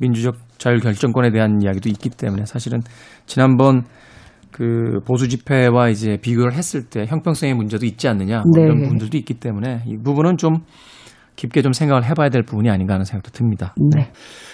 민주적 0.00 0.36
자율 0.58 0.80
결정권에 0.80 1.30
대한 1.30 1.60
이야기도 1.62 1.88
있기 1.88 2.10
때문에 2.10 2.44
사실은 2.44 2.80
지난번 3.26 3.84
그 4.50 5.00
보수 5.06 5.28
집회와 5.28 5.90
이제 5.90 6.16
비교를 6.20 6.54
했을 6.54 6.84
때 6.84 7.04
형평성의 7.06 7.54
문제도 7.54 7.84
있지 7.84 8.08
않느냐 8.08 8.42
뭐 8.42 8.52
네. 8.56 8.62
이런 8.62 8.82
부분들도 8.82 9.16
있기 9.18 9.34
때문에 9.34 9.82
이 9.86 9.96
부분은 9.98 10.38
좀 10.38 10.60
깊게 11.36 11.62
좀 11.62 11.72
생각을 11.72 12.04
해봐야 12.04 12.28
될 12.28 12.42
부분이 12.42 12.68
아닌가 12.70 12.94
하는 12.94 13.04
생각도 13.04 13.30
듭니다. 13.30 13.74
네. 13.94 14.10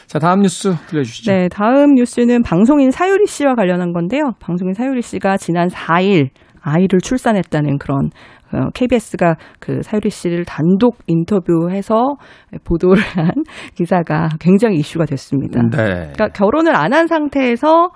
자, 0.06 0.18
다음 0.18 0.40
뉴스 0.40 0.74
들려주시죠. 0.88 1.32
네, 1.32 1.48
다음 1.48 1.94
뉴스는 1.94 2.42
방송인 2.42 2.90
사유리 2.90 3.26
씨와 3.26 3.54
관련한 3.54 3.92
건데요. 3.92 4.32
방송인 4.40 4.74
사유리 4.74 5.02
씨가 5.02 5.36
지난 5.38 5.68
4일 5.68 6.28
아이를 6.60 7.00
출산했다는 7.00 7.78
그런 7.78 8.10
어, 8.52 8.68
KBS가 8.74 9.36
그 9.60 9.80
사유리 9.82 10.10
씨를 10.10 10.44
단독 10.44 10.98
인터뷰해서 11.06 12.16
보도를 12.64 13.02
한 13.16 13.30
기사가 13.74 14.28
굉장히 14.38 14.76
이슈가 14.76 15.06
됐습니다. 15.06 15.62
네. 15.62 16.12
그러니까 16.12 16.28
결혼을 16.28 16.76
안 16.76 16.92
한 16.92 17.06
상태에서 17.06 17.88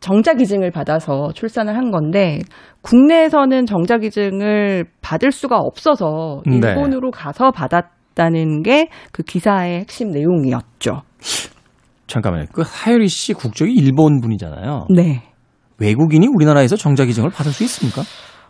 정자 0.00 0.34
기증을 0.34 0.72
받아서 0.72 1.30
출산을 1.34 1.76
한 1.76 1.90
건데 1.92 2.40
국내에서는 2.82 3.64
정자 3.64 3.98
기증을 3.98 4.84
받을 5.00 5.30
수가 5.30 5.56
없어서 5.56 6.42
네. 6.46 6.56
일본으로 6.56 7.10
가서 7.12 7.52
받았 7.52 7.84
다는 8.14 8.62
게 8.62 8.88
그 9.12 9.22
기사의 9.22 9.80
핵심 9.80 10.10
내용이었죠. 10.10 11.02
잠깐만요. 12.06 12.46
그 12.52 12.62
하유리 12.64 13.08
씨 13.08 13.32
국적이 13.32 13.72
일본 13.72 14.20
분이잖아요. 14.20 14.86
네. 14.94 15.22
외국인이 15.78 16.26
우리나라에서 16.32 16.76
정자 16.76 17.04
기증을 17.04 17.30
받을 17.30 17.52
수 17.52 17.64
있습니까? 17.64 18.02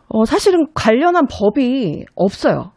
어, 0.08 0.24
사실은 0.24 0.66
관련한 0.74 1.24
법이 1.30 2.04
없어요. 2.14 2.72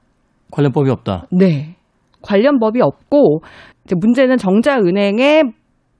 관련 0.51 0.71
법이 0.71 0.89
없다. 0.89 1.25
네. 1.31 1.75
관련 2.21 2.59
법이 2.59 2.81
없고 2.81 3.41
이제 3.85 3.95
문제는 3.99 4.37
정자은행에 4.37 5.43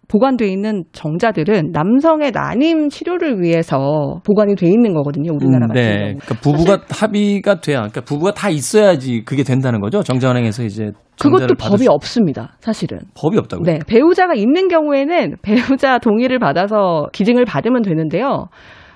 보관돼 0.10 0.48
있는 0.48 0.84
정자들은 0.94 1.72
남성의 1.74 2.32
난임 2.32 2.88
치료를 2.90 3.42
위해서 3.42 4.22
보관이 4.26 4.56
돼 4.56 4.68
있는 4.68 4.94
거거든요. 4.94 5.34
우리나라 5.34 5.68
같은 5.68 5.82
네. 5.82 5.88
경우. 5.98 6.16
그러니까 6.20 6.36
부부가 6.42 6.80
합의가 6.90 7.60
돼야, 7.60 7.78
그러니까 7.80 8.02
부부가 8.02 8.32
다 8.34 8.50
있어야지 8.50 9.24
그게 9.26 9.44
된다는 9.44 9.82
거죠. 9.82 10.02
정자은행에서 10.04 10.64
이제 10.64 10.92
그것도 11.22 11.56
법이 11.60 11.84
수- 11.84 11.92
없습니다. 11.92 12.56
사실은. 12.62 13.00
법이 13.20 13.38
없다고요? 13.40 13.66
네. 13.66 13.80
배우자가 13.88 14.34
있는 14.34 14.68
경우에는 14.70 15.36
배우자 15.44 15.98
동의를 16.00 16.40
받아서 16.40 17.08
기증을 17.12 17.44
받으면 17.46 17.82
되는데요. 17.82 18.48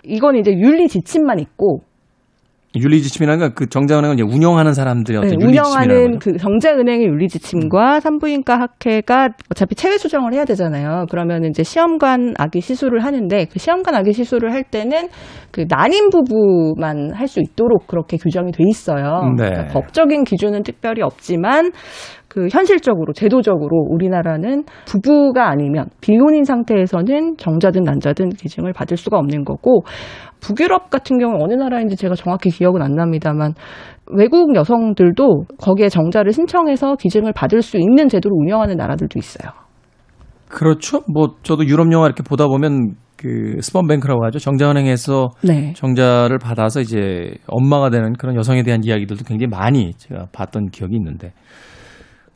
이건 0.05 0.35
이제 0.37 0.51
윤리 0.51 0.87
지침만 0.87 1.39
있고 1.39 1.81
윤리지침이라는 2.75 3.39
건 3.39 3.51
그 3.53 3.67
정자은행을 3.67 4.15
이제 4.15 4.23
운영하는 4.23 4.73
사람들의 4.73 5.17
어떤 5.19 5.37
네, 5.37 5.45
운영하는. 5.45 6.19
그 6.19 6.37
정자은행의 6.37 7.05
윤리지침과 7.05 7.99
산부인과 7.99 8.59
학회가 8.61 9.29
어차피 9.49 9.75
체외 9.75 9.97
수정을 9.97 10.33
해야 10.33 10.45
되잖아요. 10.45 11.05
그러면 11.09 11.43
이제 11.43 11.63
시험관 11.63 12.35
아기 12.37 12.61
시술을 12.61 13.03
하는데 13.03 13.45
그 13.51 13.59
시험관 13.59 13.95
아기 13.95 14.13
시술을 14.13 14.53
할 14.53 14.63
때는 14.63 15.09
그 15.51 15.65
난임 15.67 16.09
부부만 16.11 17.11
할 17.13 17.27
수 17.31 17.39
있도록 17.39 17.87
그렇게 17.87 18.17
규정이 18.17 18.51
돼 18.51 18.63
있어요. 18.67 19.21
네. 19.37 19.49
그러니까 19.49 19.73
법적인 19.73 20.25
기준은 20.25 20.63
특별히 20.63 21.01
없지만 21.01 21.71
그 22.31 22.47
현실적으로 22.49 23.11
제도적으로 23.11 23.85
우리나라는 23.89 24.63
부부가 24.85 25.49
아니면 25.49 25.89
비혼인 25.99 26.45
상태에서는 26.45 27.35
정자든 27.35 27.83
난자든 27.83 28.29
기증을 28.29 28.71
받을 28.71 28.95
수가 28.95 29.17
없는 29.17 29.43
거고 29.43 29.83
북유럽 30.39 30.89
같은 30.89 31.19
경우 31.19 31.43
어느 31.43 31.55
나라인지 31.55 31.97
제가 31.97 32.15
정확히 32.15 32.49
기억은 32.49 32.81
안 32.81 32.93
납니다만 32.93 33.53
외국 34.13 34.55
여성들도 34.55 35.43
거기에 35.57 35.89
정자를 35.89 36.31
신청해서 36.31 36.95
기증을 36.95 37.33
받을 37.33 37.61
수 37.61 37.77
있는 37.77 38.07
제도를 38.07 38.33
운영하는 38.33 38.77
나라들도 38.77 39.19
있어요. 39.19 39.51
그렇죠. 40.47 41.01
뭐 41.13 41.35
저도 41.43 41.65
유럽 41.65 41.91
영화 41.91 42.05
이렇게 42.05 42.23
보다 42.23 42.47
보면 42.47 42.95
그 43.17 43.57
스펀뱅크라고 43.59 44.23
하죠. 44.27 44.39
정자은행에서 44.39 45.31
네. 45.43 45.73
정자를 45.75 46.37
받아서 46.37 46.79
이제 46.79 47.33
엄마가 47.47 47.89
되는 47.89 48.13
그런 48.13 48.37
여성에 48.37 48.63
대한 48.63 48.85
이야기들도 48.85 49.25
굉장히 49.25 49.49
많이 49.49 49.91
제가 49.97 50.27
봤던 50.31 50.69
기억이 50.69 50.95
있는데. 50.95 51.33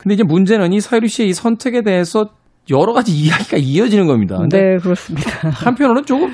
근데 0.06 0.14
이제 0.14 0.22
문제는 0.22 0.72
이 0.72 0.78
사유리 0.78 1.08
씨의 1.08 1.30
이 1.30 1.32
선택에 1.32 1.82
대해서 1.82 2.26
여러 2.70 2.92
가지 2.92 3.10
이야기가 3.10 3.56
이어지는 3.56 4.06
겁니다. 4.06 4.38
네, 4.48 4.76
그렇습니다. 4.76 5.30
한편으로는 5.50 6.04
조금 6.04 6.28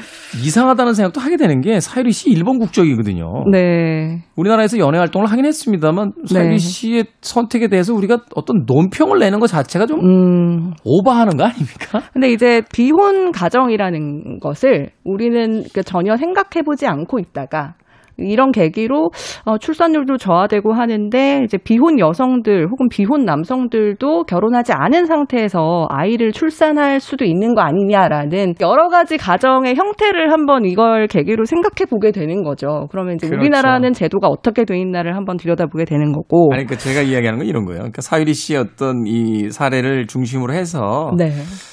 이상하다는 0.45 0.93
생각도 0.93 1.23
하게 1.23 1.38
되는 1.38 1.62
게 1.62 1.81
사유리 1.81 2.12
씨 2.12 2.29
일본 2.29 2.59
국적이거든요. 2.59 3.45
네. 3.50 4.25
우리나라에서 4.37 4.76
연애 4.76 4.99
활동을 4.99 5.26
하긴 5.30 5.47
했습니다만 5.47 6.13
사유리 6.26 6.50
네. 6.50 6.58
씨의 6.58 7.04
선택에 7.23 7.69
대해서 7.69 7.95
우리가 7.95 8.19
어떤 8.35 8.65
논평을 8.67 9.19
내는 9.19 9.41
것 9.41 9.47
자체가 9.47 9.87
좀 9.87 10.00
음. 10.00 10.75
오버하는 10.85 11.39
거 11.39 11.45
아닙니까? 11.45 12.02
근데 12.13 12.30
이제 12.30 12.61
비혼 12.75 13.32
가정이라는 13.32 14.39
것을 14.41 14.91
우리는 15.02 15.65
그 15.73 15.82
전혀 15.82 16.19
생각해보지 16.19 16.87
않고 16.87 17.21
있다가 17.21 17.76
이런 18.18 18.52
계기로 18.52 19.10
어, 19.44 19.58
출산율도 19.58 20.16
저하되고 20.18 20.72
하는데 20.72 21.42
이제 21.44 21.58
비혼 21.58 21.98
여성들 21.98 22.68
혹은 22.68 22.88
비혼 22.88 23.25
남성들도 23.25 24.25
결혼하지 24.25 24.72
않은 24.72 25.06
상태에서 25.06 25.86
아이를 25.90 26.32
출산할 26.32 27.00
수도 27.00 27.25
있는 27.25 27.54
거 27.54 27.62
아니냐라는 27.62 28.54
여러 28.60 28.88
가지 28.88 29.16
가정의 29.16 29.75
형태를 29.75 30.32
한번 30.32 30.64
이걸 30.64 31.06
계기로 31.06 31.44
생각해 31.44 31.88
보게 31.88 32.12
되는 32.12 32.42
거죠. 32.42 32.88
그러면 32.90 33.14
이제 33.16 33.26
그렇죠. 33.26 33.40
우리나라는 33.40 33.92
제도가 33.92 34.28
어떻게 34.28 34.64
돼 34.64 34.78
있나를 34.78 35.16
한번 35.16 35.36
들여다보게 35.36 35.84
되는 35.84 36.12
거고. 36.12 36.52
아니, 36.52 36.64
그러니까 36.64 36.76
제가 36.76 37.02
이야기하는 37.02 37.38
건 37.38 37.46
이런 37.46 37.64
거예요. 37.64 37.80
그러니까 37.80 38.02
사유리 38.02 38.34
씨의 38.34 38.60
어떤 38.60 39.06
이 39.06 39.50
사례를 39.50 40.06
중심으로 40.06 40.52
해서 40.52 41.12
네. 41.16 41.30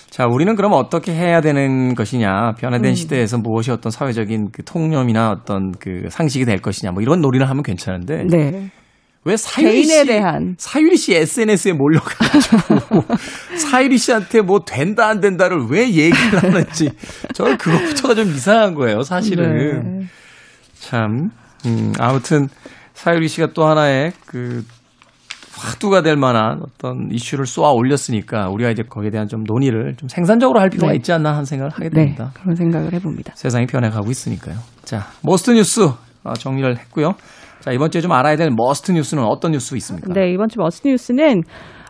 자, 0.10 0.26
우리는 0.26 0.56
그럼 0.56 0.74
어떻게 0.74 1.13
해야 1.13 1.39
되는 1.39 1.93
것이냐, 1.93 2.54
변화된 2.58 2.91
음. 2.91 2.95
시대에서 2.95 3.38
무엇이 3.38 3.72
어떤 3.72 3.91
사회적인 3.91 4.50
그 4.52 4.63
통념이나 4.63 5.32
어떤 5.32 5.72
그 5.72 6.08
상식이 6.10 6.45
될 6.45 6.62
것이냐, 6.62 6.91
뭐 6.91 7.02
이런 7.02 7.22
놀이를 7.22 7.48
하면 7.50 7.63
괜찮은데 7.63 8.26
네. 8.28 8.72
왜 9.26 9.38
사유리 9.38 9.84
개인에 9.84 10.00
씨, 10.02 10.06
대한. 10.06 10.56
사유리 10.58 10.98
씨 10.98 11.13
SNS에 11.13 11.74
몰려가지고 11.74 13.04
사유리 13.58 13.98
씨한테 13.98 14.41
뭐 14.41 14.62
된다 14.65 15.08
안 15.08 15.19
된다를 15.19 15.65
왜 15.69 15.89
얘기를 15.89 16.41
하는지 16.41 16.89
저는 17.36 17.58
그것부터가 17.58 18.15
좀 18.15 18.30
이상한 18.30 18.74
거예요, 18.74 19.04
사실은. 19.04 20.00
네. 20.00 20.06
참, 20.74 21.30
음, 21.65 21.93
아무튼 22.00 22.48
사유리 22.93 23.28
씨가 23.28 23.50
또 23.54 23.65
하나의 23.65 24.13
그 24.26 24.63
화두가 25.60 26.02
될 26.02 26.15
만한 26.15 26.62
어떤 26.63 27.10
이슈를 27.12 27.45
쏘아 27.45 27.72
올렸으니까 27.72 28.50
우리가 28.50 28.72
이제 28.72 28.84
거기에 28.84 29.10
대한 29.12 29.28
좀 29.28 29.43
논의를 29.43 29.95
좀 29.98 30.08
생산적으로 30.08 30.60
할 30.60 30.69
필요가 30.69 30.91
네. 30.91 30.98
있지 30.98 31.12
않나 31.12 31.32
하는 31.32 31.45
생각을 31.45 31.72
하게 31.72 31.89
네. 31.89 32.02
됩니다. 32.02 32.32
그런 32.34 32.56
생각을 32.56 32.93
해봅니다. 32.93 33.34
세상이 33.36 33.65
변해가고 33.65 34.10
있으니까요. 34.10 34.56
자, 34.84 35.08
must 35.24 35.52
뉴스 35.52 35.89
어, 36.24 36.34
정리를 36.34 36.78
했고요. 36.78 37.13
자, 37.60 37.72
이번 37.72 37.91
주에 37.91 38.02
좀 38.02 38.12
알아야 38.12 38.38
될 38.38 38.50
must 38.56 38.92
뉴스는 38.91 39.24
어떤 39.24 39.52
뉴스 39.52 39.76
있습니까? 39.76 40.13
네, 40.13 40.32
이번 40.32 40.48
주 40.48 40.60
must 40.60 40.88
뉴스는 40.88 41.43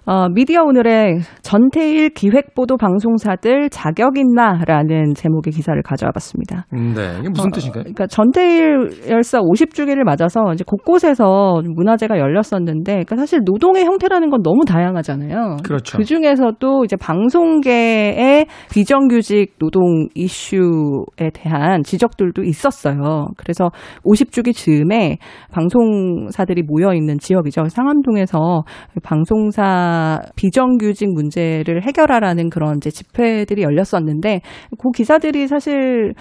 어, 0.05 0.27
미디어 0.29 0.63
오늘의 0.63 1.19
전태일 1.41 2.09
기획보도 2.09 2.77
방송사들 2.77 3.69
자격 3.69 4.17
있나라는 4.17 5.13
제목의 5.13 5.51
기사를 5.51 5.79
가져와 5.83 6.12
봤습니다. 6.12 6.65
음, 6.73 6.93
네. 6.95 7.17
이게 7.19 7.29
무슨 7.29 7.47
어, 7.47 7.51
뜻인가요? 7.53 7.83
그러니까 7.83 8.07
전태일 8.07 9.09
열사 9.09 9.39
50주기를 9.39 10.03
맞아서 10.03 10.53
이제 10.53 10.63
곳곳에서 10.65 11.62
문화제가 11.63 12.17
열렸었는데, 12.17 12.91
그러니까 12.91 13.17
사실 13.17 13.41
노동의 13.43 13.85
형태라는 13.85 14.29
건 14.29 14.41
너무 14.41 14.63
다양하잖아요. 14.65 15.57
그렇죠. 15.63 15.97
그 15.97 16.03
중에서도 16.03 16.85
이제 16.85 16.95
방송계의 16.95 18.47
비정규직 18.71 19.59
노동 19.59 20.07
이슈에 20.15 21.29
대한 21.33 21.83
지적들도 21.83 22.43
있었어요. 22.43 23.27
그래서 23.38 23.69
50주기 24.05 24.53
즈음에 24.53 25.17
방송사들이 25.51 26.63
모여 26.63 26.93
있는 26.93 27.17
지역이죠. 27.19 27.65
상암동에서 27.69 28.63
방송사 29.03 29.88
비정규직 30.36 31.13
문제를 31.13 31.84
해결하라는 31.84 32.49
그런 32.49 32.78
이제 32.78 32.89
집회들이 32.89 33.63
열렸었는데 33.63 34.41
그 34.78 34.89
기사들이 34.95 35.47
사실 35.47 36.13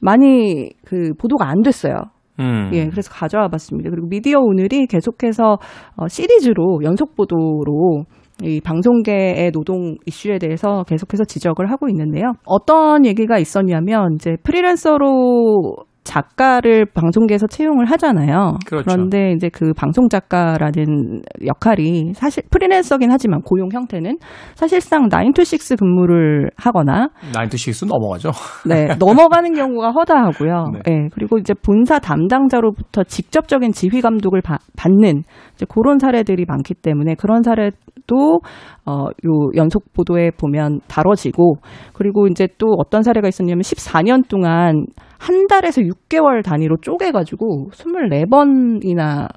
많이 0.00 0.70
그 0.84 1.12
보도가 1.18 1.48
안 1.48 1.62
됐어요. 1.62 1.94
음. 2.40 2.70
예, 2.72 2.88
그래서 2.88 3.10
가져와 3.12 3.48
봤습니다. 3.48 3.90
그리고 3.90 4.08
미디어 4.08 4.38
오늘이 4.40 4.86
계속해서 4.86 5.58
어, 5.96 6.08
시리즈로 6.08 6.80
연속 6.82 7.14
보도로 7.14 8.04
이 8.42 8.60
방송계의 8.60 9.52
노동 9.52 9.96
이슈에 10.06 10.38
대해서 10.38 10.84
계속해서 10.84 11.24
지적을 11.24 11.70
하고 11.70 11.88
있는데요. 11.88 12.32
어떤 12.44 13.04
얘기가 13.04 13.38
있었냐면 13.38 14.14
이제 14.14 14.36
프리랜서로 14.42 15.76
작가를 16.04 16.86
방송계에서 16.86 17.46
채용을 17.46 17.86
하잖아요. 17.92 18.58
그렇죠. 18.66 18.96
런데 18.96 19.32
이제 19.32 19.48
그 19.52 19.72
방송 19.72 20.08
작가라는 20.08 21.22
역할이 21.46 22.12
사실 22.14 22.42
프리랜서긴 22.50 23.10
하지만 23.10 23.40
고용 23.42 23.68
형태는 23.72 24.18
사실상 24.54 25.08
9to6 25.08 25.78
근무를 25.78 26.50
하거나 26.56 27.08
나인투 27.34 27.56
식스 27.56 27.84
넘어가죠. 27.84 28.30
네, 28.68 28.88
넘어가는 28.98 29.52
경우가 29.54 29.90
허다하고요. 29.92 30.64
네. 30.72 30.80
네. 30.86 31.08
그리고 31.14 31.38
이제 31.38 31.54
본사 31.54 31.98
담당자로부터 31.98 33.04
직접적인 33.04 33.72
지휘 33.72 34.00
감독을 34.00 34.40
바- 34.42 34.58
받는 34.76 35.22
이제 35.54 35.66
그런 35.68 35.98
사례들이 35.98 36.44
많기 36.48 36.74
때문에 36.74 37.14
그런 37.14 37.42
사례 37.42 37.70
도 38.06 38.40
어, 38.84 39.04
요 39.06 39.50
연속 39.56 39.92
보도에 39.92 40.30
보면 40.30 40.80
다뤄지고 40.88 41.56
그리고 41.92 42.26
이제 42.26 42.48
또 42.58 42.74
어떤 42.78 43.02
사례가 43.02 43.28
있었냐면 43.28 43.62
14년 43.62 44.28
동안 44.28 44.86
한 45.18 45.46
달에서 45.46 45.82
6개월 45.82 46.44
단위로 46.44 46.78
쪼개 46.82 47.12
가지고 47.12 47.68
24번이나 47.72 49.28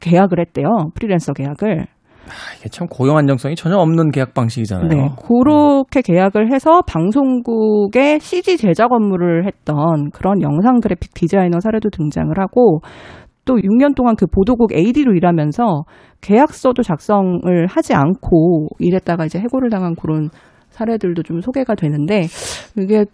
계약을 0.00 0.40
했대요. 0.40 0.66
프리랜서 0.94 1.32
계약을. 1.32 1.86
이게 2.58 2.68
참 2.70 2.86
고용 2.88 3.16
안정성이 3.18 3.54
전혀 3.54 3.76
없는 3.76 4.10
계약 4.10 4.34
방식이잖아요. 4.34 4.88
네, 4.88 5.08
그렇게 5.28 6.00
계약을 6.00 6.52
해서 6.52 6.82
방송국의 6.82 8.20
CG 8.20 8.56
제작 8.56 8.92
업무를 8.92 9.46
했던 9.46 10.10
그런 10.10 10.40
영상 10.40 10.80
그래픽 10.80 11.12
디자이너 11.14 11.60
사례도 11.60 11.90
등장을 11.90 12.32
하고 12.38 12.80
또 13.44 13.56
6년 13.56 13.94
동안 13.94 14.16
그 14.16 14.26
보도국 14.26 14.72
AD로 14.72 15.14
일하면서 15.14 15.84
계약서도 16.20 16.82
작성을 16.82 17.66
하지 17.68 17.94
않고 17.94 18.68
일했다가 18.78 19.26
이제 19.26 19.38
해고를 19.38 19.70
당한 19.70 19.94
그런 19.94 20.30
사례들도 20.70 21.22
좀 21.22 21.40
소개가 21.40 21.74
되는데 21.74 22.22
이게 22.78 23.04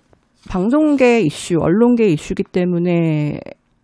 방송계 0.48 1.20
이슈, 1.22 1.56
언론계 1.60 2.08
이슈기 2.08 2.44
때문에 2.44 3.40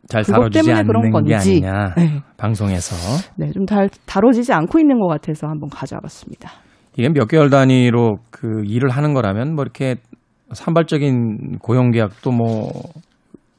잘 0.08 0.22
다뤄지지 0.22 0.64
때문에 0.64 0.80
않는 0.80 0.86
그런 0.86 1.02
게 1.02 1.10
건지. 1.10 1.34
아니냐. 1.34 1.94
네, 1.96 2.22
방송에서 2.36 2.94
네, 3.36 3.50
좀 3.50 3.66
다, 3.66 3.86
다뤄지지 4.06 4.52
않고 4.52 4.78
있는 4.78 5.00
것 5.00 5.08
같아서 5.08 5.48
한번 5.48 5.68
가져와봤습니다. 5.68 6.50
이게 6.96 7.08
몇 7.08 7.26
개월 7.26 7.50
단위로 7.50 8.18
그 8.30 8.62
일을 8.64 8.90
하는 8.90 9.12
거라면 9.12 9.54
뭐 9.54 9.64
이렇게 9.64 9.96
산발적인 10.52 11.58
고용 11.58 11.90
계약도 11.90 12.30
뭐 12.30 12.70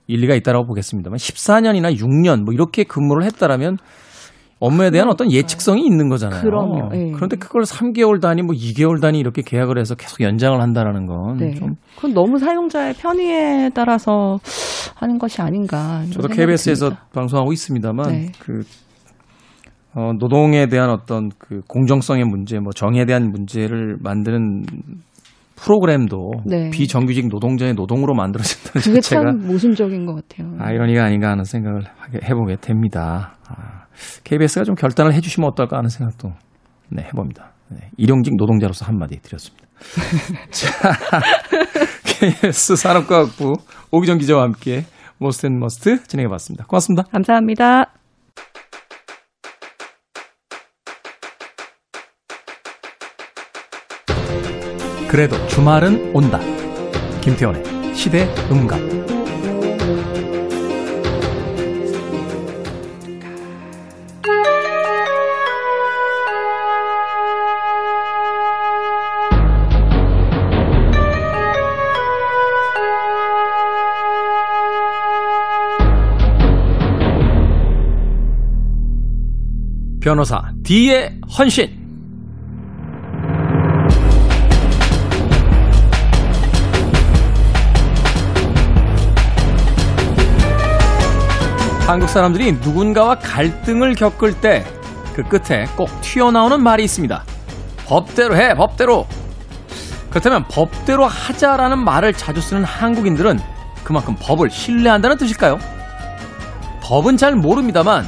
일리가 0.07 0.35
있다라고 0.35 0.65
보겠습니다만 0.65 1.17
14년이나 1.17 1.95
6년 1.95 2.43
뭐 2.43 2.53
이렇게 2.53 2.83
근무를 2.83 3.25
했다라면 3.25 3.77
업무에 4.59 4.89
대한 4.89 5.07
어떤 5.07 5.31
예측성이 5.31 5.85
있는 5.85 6.09
거잖아요. 6.09 6.41
그럼요. 6.41 6.89
예. 6.95 7.11
그런데 7.11 7.35
그걸 7.37 7.61
3개월 7.61 8.19
단위 8.19 8.41
뭐 8.41 8.55
2개월 8.55 8.99
단위 8.99 9.19
이렇게 9.19 9.43
계약을 9.43 9.77
해서 9.77 9.93
계속 9.93 10.21
연장을 10.21 10.59
한다라는 10.59 11.05
건 11.05 11.37
네. 11.37 11.53
좀 11.53 11.75
그건 11.95 12.13
너무 12.13 12.39
사용자의 12.39 12.95
편의에 12.95 13.69
따라서 13.75 14.39
하는 14.95 15.19
것이 15.19 15.41
아닌가. 15.41 16.03
저도 16.11 16.27
KBS에서 16.29 16.89
듭니다. 16.89 17.07
방송하고 17.13 17.53
있습니다만 17.53 18.09
네. 18.09 18.31
그 18.39 18.63
어, 19.93 20.13
노동에 20.13 20.67
대한 20.67 20.89
어떤 20.89 21.29
그 21.37 21.61
공정성의 21.67 22.25
문제, 22.25 22.59
뭐 22.59 22.71
정의에 22.71 23.05
대한 23.05 23.31
문제를 23.31 23.97
만드는 23.99 24.63
프로그램도 25.57 26.31
네. 26.45 26.69
비정규직 26.69 27.27
노동자의 27.27 27.73
노동으로 27.73 28.13
만들어진다는 28.13 28.81
그게 28.81 29.01
자체가 29.01 29.23
참 29.23 29.47
모순적인 29.47 30.05
것 30.05 30.15
같아요. 30.15 30.55
아이러니가 30.59 31.03
아닌가 31.03 31.29
하는 31.31 31.43
생각을 31.43 31.81
해보게 32.23 32.57
됩니다. 32.61 33.35
아, 33.49 33.85
KBS가 34.23 34.63
좀 34.63 34.75
결단을 34.75 35.13
해주시면 35.13 35.49
어떨까 35.49 35.77
하는 35.77 35.89
생각도 35.89 36.29
네, 36.89 37.03
해봅니다. 37.03 37.51
네, 37.69 37.89
일용직 37.97 38.35
노동자로서 38.37 38.85
한마디 38.85 39.19
드렸습니다. 39.21 39.67
자, 40.51 40.91
KBS 42.05 42.75
산업과학부 42.77 43.53
오기정 43.91 44.19
기자와 44.19 44.43
함께 44.43 44.85
Most 45.19 45.50
and 45.50 45.73
Must 45.73 46.03
진행해봤습니다. 46.03 46.65
고맙습니다. 46.65 47.03
감사합니다. 47.11 47.96
그래도 55.09 55.35
주말은 55.47 56.11
온다. 56.13 56.39
김태훈의 57.21 57.95
시대 57.95 58.27
음감. 58.51 58.97
변호사 80.01 80.53
D의 80.63 81.19
헌신. 81.37 81.76
한국 91.97 92.09
사람들이 92.11 92.51
누군가와 92.53 93.17
갈등을 93.17 93.95
겪을 93.95 94.39
때 94.39 94.63
그 95.17 95.23
끝에 95.23 95.65
꼭 95.75 95.89
튀어나오는 96.01 96.61
말이 96.61 96.83
있습니다. 96.83 97.25
법대로 97.87 98.37
해, 98.37 98.53
법대로. 98.53 99.07
그렇다면 100.11 100.45
법대로 100.47 101.07
하자라는 101.07 101.79
말을 101.79 102.13
자주 102.13 102.39
쓰는 102.39 102.63
한국인들은 102.63 103.39
그만큼 103.83 104.15
법을 104.19 104.51
신뢰한다는 104.51 105.17
뜻일까요? 105.17 105.57
법은 106.83 107.17
잘 107.17 107.35
모릅니다만 107.35 108.07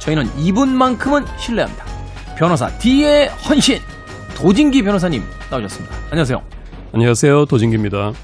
저희는 0.00 0.36
이분만큼은 0.36 1.26
신뢰합니다. 1.36 1.84
변호사 2.36 2.76
D의 2.78 3.28
헌신 3.28 3.78
도진기 4.34 4.82
변호사님 4.82 5.22
나오셨습니다. 5.52 5.94
안녕하세요. 6.10 6.42
안녕하세요. 6.92 7.44
도진기입니다. 7.44 8.14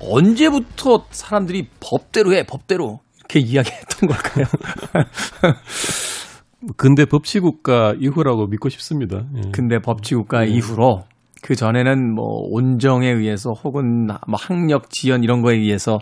언제부터 0.00 1.04
사람들이 1.10 1.68
법대로 1.78 2.32
해, 2.32 2.46
법대로 2.46 3.00
이렇게 3.18 3.40
이야기했던 3.40 3.91
걸까요? 4.08 4.46
근대 6.76 7.04
법치국가 7.04 7.94
이후라고 7.98 8.46
믿고 8.46 8.68
싶습니다. 8.68 9.24
예. 9.36 9.50
근데 9.52 9.80
법치국가 9.80 10.44
이후로 10.44 11.02
그 11.42 11.56
전에는 11.56 12.14
뭐 12.14 12.46
온정에 12.50 13.10
의해서 13.10 13.50
혹은 13.50 14.06
뭐 14.06 14.38
학력 14.40 14.90
지연 14.90 15.24
이런 15.24 15.42
거에 15.42 15.56
의해서 15.56 15.98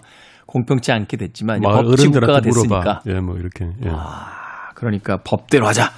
공평치 0.47 0.93
않게 0.93 1.17
됐지만 1.17 1.61
법치국가가 1.61 1.89
어른들한테 1.89 2.41
됐으니까 2.43 2.79
물어봐. 2.79 3.01
예, 3.07 3.21
뭐 3.21 3.37
이렇게. 3.37 3.67
예. 3.85 3.89
아, 3.91 4.71
그러니까 4.75 5.19
법대로 5.25 5.67
하자. 5.67 5.91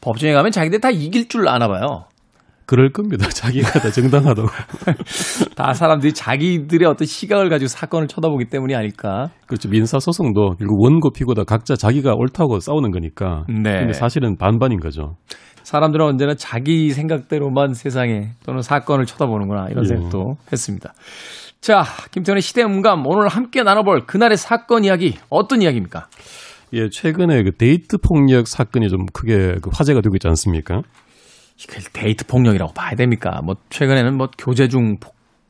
법정에 0.00 0.32
가면 0.32 0.50
자기들 0.50 0.80
다 0.80 0.90
이길 0.90 1.28
줄 1.28 1.48
아나 1.48 1.68
봐요. 1.68 2.06
그럴 2.68 2.92
겁니다. 2.92 3.26
자기가 3.32 3.80
다 3.80 3.90
정당하다고. 3.90 4.46
다 5.56 5.72
사람들이 5.72 6.12
자기들의 6.12 6.86
어떤 6.86 7.06
시각을 7.06 7.48
가지고 7.48 7.68
사건을 7.68 8.08
쳐다보기 8.08 8.50
때문이 8.50 8.74
아닐까. 8.74 9.30
그렇죠. 9.46 9.70
민사 9.70 9.98
소송도 9.98 10.56
결국 10.58 10.82
원고 10.82 11.10
피고 11.10 11.32
다 11.32 11.44
각자 11.44 11.76
자기가 11.76 12.12
옳다고 12.14 12.60
싸우는 12.60 12.90
거니까. 12.90 13.44
네. 13.48 13.78
근데 13.78 13.94
사실은 13.94 14.36
반반인 14.36 14.80
거죠. 14.80 15.16
사람들은 15.62 16.04
언제나 16.04 16.34
자기 16.34 16.90
생각대로만 16.90 17.72
세상에 17.72 18.32
또는 18.44 18.60
사건을 18.60 19.06
쳐다보는구나 19.06 19.68
이런 19.70 19.84
예. 19.84 19.88
생각도 19.88 20.34
했습니다. 20.52 20.92
자, 21.62 21.84
김태훈의 22.10 22.42
시대음감 22.42 23.06
오늘 23.06 23.28
함께 23.28 23.62
나눠볼 23.62 24.04
그날의 24.06 24.36
사건 24.36 24.84
이야기 24.84 25.16
어떤 25.30 25.62
이야기입니까? 25.62 26.08
예, 26.74 26.90
최근에 26.90 27.44
그 27.44 27.52
데이트 27.52 27.96
폭력 27.96 28.46
사건이 28.46 28.90
좀 28.90 29.06
크게 29.06 29.56
그 29.62 29.70
화제가 29.72 30.02
되고 30.02 30.14
있지 30.16 30.28
않습니까? 30.28 30.82
이걸 31.60 31.82
데이트 31.92 32.26
폭력이라고 32.26 32.72
봐야 32.72 32.94
됩니까? 32.94 33.40
뭐 33.42 33.56
최근에는 33.70 34.16
뭐 34.16 34.28
교제 34.38 34.68
중 34.68 34.98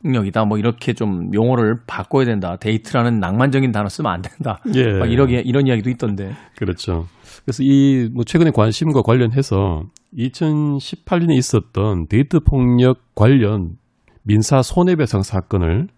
폭력이다 0.03 0.45
뭐 0.45 0.59
이렇게 0.59 0.93
좀 0.95 1.31
용어를 1.35 1.81
바꿔야 1.87 2.25
된다. 2.25 2.57
데이트라는 2.57 3.21
낭만적인 3.21 3.73
단어 3.73 3.89
쓰면 3.89 4.11
안 4.11 4.23
된다. 4.23 4.61
예. 4.75 4.99
막 4.99 5.11
이러게 5.11 5.41
이런 5.45 5.67
이야기도 5.67 5.91
있던데. 5.91 6.35
그렇죠. 6.57 7.07
그래서 7.45 7.63
이 7.63 8.09
뭐 8.13 8.25
최근에 8.25 8.51
관심과 8.53 9.03
관련해서 9.03 9.85
2018년에 10.17 11.37
있었던 11.37 12.07
데이트 12.09 12.41
폭력 12.41 13.15
관련 13.15 13.77
민사 14.23 14.63
손해배상 14.63 15.23
사건을 15.23 15.89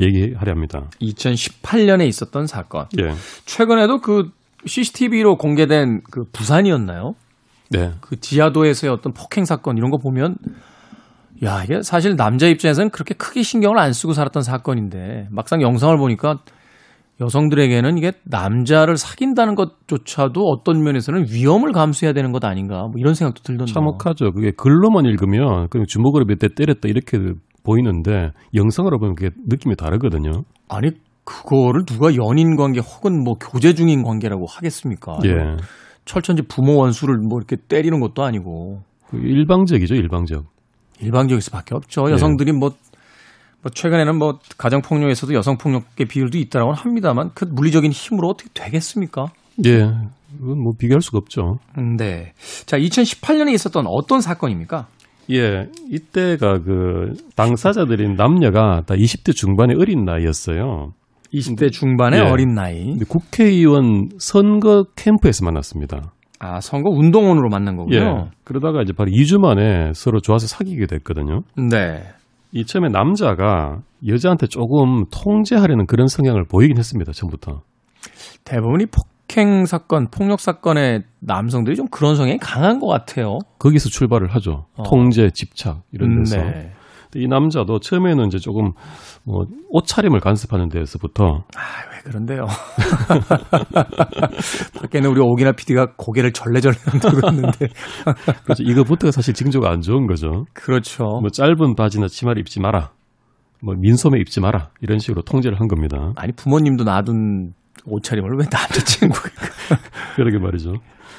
얘기하려 0.00 0.52
합니다. 0.52 0.88
2018년에 1.00 2.06
있었던 2.06 2.46
사건. 2.46 2.86
예. 3.00 3.12
최근에도 3.46 4.00
그 4.00 4.30
CCTV로 4.66 5.36
공개된 5.36 6.02
그 6.10 6.24
부산이었나요? 6.32 7.14
네. 7.70 7.92
그 8.00 8.18
지하도에서의 8.18 8.92
어떤 8.92 9.12
폭행 9.12 9.44
사건 9.44 9.76
이런 9.78 9.90
거 9.90 9.98
보면 9.98 10.36
야 11.42 11.62
이게 11.64 11.80
사실 11.82 12.16
남자 12.16 12.46
입장에서는 12.46 12.90
그렇게 12.90 13.14
크게 13.14 13.42
신경을 13.42 13.78
안 13.78 13.92
쓰고 13.92 14.12
살았던 14.12 14.42
사건인데 14.42 15.28
막상 15.30 15.62
영상을 15.62 15.96
보니까 15.96 16.38
여성들에게는 17.20 17.98
이게 17.98 18.12
남자를 18.24 18.96
사귄다는 18.96 19.54
것조차도 19.54 20.40
어떤 20.40 20.82
면에서는 20.82 21.26
위험을 21.30 21.72
감수해야 21.72 22.12
되는 22.14 22.32
것 22.32 22.44
아닌가 22.44 22.82
뭐 22.82 22.92
이런 22.96 23.14
생각도 23.14 23.42
들던데. 23.42 23.72
참혹하죠. 23.72 24.32
그게 24.32 24.52
글로만 24.56 25.04
읽으면 25.04 25.68
그냥 25.68 25.86
주먹으로 25.86 26.24
몇 26.26 26.38
대 26.38 26.48
때렸다 26.54 26.88
이렇게 26.88 27.18
보이는데 27.62 28.30
영상으로 28.54 28.98
보면 28.98 29.14
그게 29.16 29.30
느낌이 29.48 29.76
다르거든요. 29.76 30.44
아니 30.68 30.92
그거를 31.24 31.84
누가 31.84 32.08
연인 32.16 32.56
관계 32.56 32.80
혹은 32.80 33.22
뭐 33.22 33.34
교제 33.34 33.74
중인 33.74 34.02
관계라고 34.02 34.46
하겠습니까? 34.48 35.18
예. 35.26 35.56
철천지 36.04 36.42
부모 36.42 36.78
원수를 36.78 37.16
뭐 37.18 37.38
이렇게 37.38 37.56
때리는 37.56 38.00
것도 38.00 38.22
아니고 38.22 38.82
그 39.10 39.18
일방적이죠, 39.18 39.94
일방적. 39.94 40.44
일방적일 41.00 41.40
수밖에 41.40 41.74
없죠. 41.74 42.04
네. 42.04 42.12
여성들이 42.12 42.52
뭐, 42.52 42.70
뭐 43.62 43.70
최근에는 43.72 44.18
뭐 44.18 44.38
가정 44.56 44.82
폭력에서도 44.82 45.34
여성 45.34 45.56
폭력의 45.56 46.06
비율도 46.06 46.38
있다라고 46.38 46.72
합니다만 46.72 47.30
그 47.34 47.44
물리적인 47.44 47.90
힘으로 47.90 48.28
어떻게 48.28 48.50
되겠습니까? 48.54 49.26
예. 49.64 49.80
그건 50.38 50.62
뭐 50.62 50.72
비교할 50.78 51.00
수가 51.00 51.18
없죠. 51.18 51.58
음, 51.78 51.96
네. 51.96 52.32
자, 52.66 52.78
2018년에 52.78 53.52
있었던 53.52 53.84
어떤 53.88 54.20
사건입니까? 54.20 54.86
예. 55.32 55.66
이때가 55.90 56.60
그 56.60 57.14
당사자들인 57.34 58.14
남녀가 58.14 58.82
다 58.86 58.94
20대 58.94 59.34
중반의 59.34 59.76
어린 59.78 60.04
나이였어요. 60.04 60.92
20대 61.32 61.70
중반의 61.70 62.20
예. 62.20 62.24
어린 62.24 62.54
나이. 62.54 62.96
국회의원 63.08 64.08
선거 64.18 64.84
캠프에서 64.96 65.44
만났습니다. 65.44 66.12
아, 66.38 66.60
선거 66.60 66.90
운동원으로 66.90 67.48
만난 67.50 67.76
거군요. 67.76 67.96
예. 67.98 68.30
그러다가 68.44 68.82
이제 68.82 68.92
바로 68.92 69.10
2주 69.10 69.38
만에 69.38 69.92
서로 69.94 70.20
좋아서 70.20 70.46
사귀게 70.46 70.86
됐거든요. 70.86 71.42
네. 71.56 72.02
이 72.52 72.64
처음에 72.64 72.88
남자가 72.88 73.80
여자한테 74.06 74.46
조금 74.46 75.04
통제하려는 75.10 75.86
그런 75.86 76.08
성향을 76.08 76.44
보이긴 76.44 76.78
했습니다. 76.78 77.12
처음부터. 77.12 77.60
대부분이 78.44 78.86
폭행 78.86 79.66
사건, 79.66 80.08
폭력 80.10 80.40
사건의 80.40 81.02
남성들이 81.20 81.76
좀 81.76 81.86
그런 81.90 82.16
성향이 82.16 82.38
강한 82.38 82.80
것 82.80 82.86
같아요. 82.88 83.38
거기서 83.58 83.90
출발을 83.90 84.34
하죠. 84.34 84.64
어. 84.76 84.82
통제, 84.84 85.28
집착 85.32 85.82
이런 85.92 86.22
데서. 86.22 86.38
네. 86.38 86.72
이 87.16 87.26
남자도 87.26 87.80
처음에는 87.80 88.26
이제 88.26 88.38
조금 88.38 88.72
뭐 89.24 89.44
옷차림을 89.70 90.20
간섭하는 90.20 90.68
데서부터 90.68 91.24
아, 91.24 91.60
왜 91.92 91.98
그런데요? 92.04 92.46
밖에는 94.80 95.10
우리 95.10 95.20
오기나 95.20 95.52
PD가 95.52 95.94
고개를 95.96 96.32
절레절레 96.32 96.76
흔들고 96.78 97.28
있는데. 97.30 97.68
그렇죠. 98.44 98.62
이거부터가 98.62 99.10
사실 99.10 99.34
징조가 99.34 99.70
안 99.70 99.80
좋은 99.80 100.06
거죠. 100.06 100.44
그렇죠. 100.52 101.04
뭐 101.04 101.30
짧은 101.30 101.74
바지나 101.76 102.08
치마를 102.08 102.40
입지 102.40 102.60
마라. 102.60 102.90
뭐 103.62 103.74
민소매 103.76 104.18
입지 104.20 104.40
마라. 104.40 104.70
이런 104.80 104.98
식으로 104.98 105.22
통제를 105.22 105.60
한 105.60 105.68
겁니다. 105.68 106.12
아니, 106.16 106.32
부모님도 106.32 106.84
놔둔 106.84 107.52
옷차림을 107.86 108.36
왜 108.38 108.46
남자친구가. 108.50 109.30
그러게 110.16 110.38
말이죠. 110.38 110.74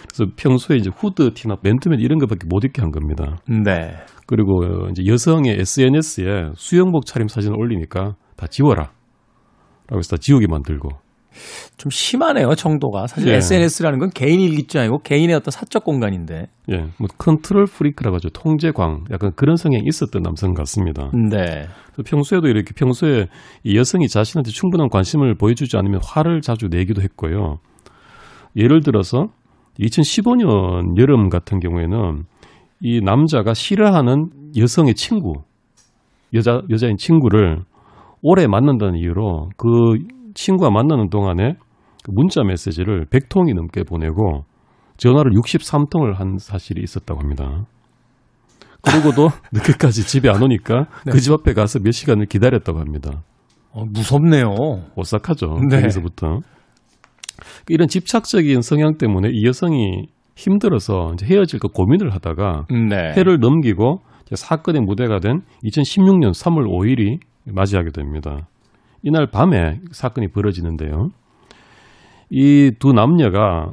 그래서 0.07 0.31
평소에 0.35 0.77
이제 0.77 0.89
후드티나 0.95 1.57
맨투맨 1.61 1.99
이런 1.99 2.19
것밖에 2.19 2.45
못 2.47 2.63
입게 2.63 2.81
한 2.81 2.91
겁니다. 2.91 3.37
네. 3.47 3.95
그리고 4.27 4.63
어, 4.63 4.89
이제 4.89 5.05
여성의 5.05 5.59
SNS에 5.59 6.51
수영복 6.55 7.05
차림 7.05 7.27
사진을 7.27 7.57
올리니까 7.57 8.15
다 8.35 8.47
지워라. 8.47 8.91
라고 9.87 9.99
해서 9.99 10.15
다 10.15 10.17
지우게 10.19 10.47
만들고. 10.47 10.89
좀 11.77 11.89
심하네요, 11.89 12.55
정도가. 12.55 13.07
사실 13.07 13.29
예. 13.29 13.35
SNS라는 13.35 13.99
건 13.99 14.09
개인 14.09 14.39
일기지 14.39 14.79
아니고 14.79 14.99
개인의 14.99 15.35
어떤 15.35 15.51
사적 15.51 15.83
공간인데. 15.83 16.47
예, 16.71 16.77
뭐 16.97 17.07
control 17.17 17.65
freak라고 17.65 18.15
하죠. 18.15 18.29
통제광. 18.29 19.05
약간 19.11 19.31
그런 19.35 19.55
성향이 19.55 19.83
있었던 19.87 20.21
남성 20.21 20.53
같습니다. 20.53 21.09
네. 21.13 21.67
평소에도 22.05 22.47
이렇게 22.47 22.73
평소에 22.73 23.27
이 23.63 23.77
여성이 23.77 24.07
자신한테 24.07 24.51
충분한 24.51 24.89
관심을 24.89 25.35
보여주지 25.35 25.77
않으면 25.77 25.99
화를 26.03 26.41
자주 26.41 26.67
내기도 26.69 27.01
했고요. 27.01 27.57
예를 28.55 28.81
들어서 28.81 29.27
2015년 29.79 30.97
여름 30.99 31.29
같은 31.29 31.59
경우에는 31.59 32.23
이 32.81 32.99
남자가 33.01 33.53
싫어하는 33.53 34.29
여성의 34.57 34.95
친구, 34.95 35.33
여자 36.33 36.61
여자인 36.69 36.97
친구를 36.97 37.63
오래 38.21 38.47
만난다는 38.47 38.95
이유로 38.97 39.49
그 39.57 39.67
친구와 40.33 40.69
만나는 40.71 41.09
동안에 41.09 41.55
그 42.03 42.11
문자 42.11 42.43
메시지를 42.43 43.05
100통이 43.05 43.53
넘게 43.53 43.83
보내고 43.83 44.43
전화를 44.97 45.31
63통을 45.33 46.15
한 46.15 46.37
사실이 46.37 46.81
있었다고 46.81 47.19
합니다. 47.19 47.65
그러고도 48.81 49.29
늦게까지 49.53 50.05
집에 50.07 50.29
안 50.29 50.41
오니까 50.41 50.87
네. 51.05 51.11
그집 51.11 51.33
앞에 51.33 51.53
가서 51.53 51.79
몇 51.79 51.91
시간을 51.91 52.25
기다렸다고 52.25 52.79
합니다. 52.79 53.23
어, 53.71 53.85
무섭네요. 53.85 54.47
오싹하죠. 54.95 55.59
네. 55.69 55.77
여기서부터. 55.77 56.39
이런 57.69 57.87
집착적인 57.87 58.61
성향 58.61 58.97
때문에 58.97 59.29
이 59.31 59.45
여성이 59.45 60.07
힘들어서 60.35 61.11
이제 61.13 61.25
헤어질까 61.25 61.69
고민을 61.73 62.13
하다가 62.13 62.65
네. 62.69 63.13
해를 63.15 63.39
넘기고 63.39 64.01
사건의 64.33 64.81
무대가 64.81 65.19
된 65.19 65.41
2016년 65.63 66.31
3월 66.31 66.65
5일이 66.67 67.19
맞이하게 67.53 67.89
됩니다. 67.91 68.47
이날 69.03 69.27
밤에 69.27 69.79
사건이 69.91 70.29
벌어지는데요. 70.29 71.09
이 72.29 72.71
두 72.79 72.93
남녀가 72.93 73.71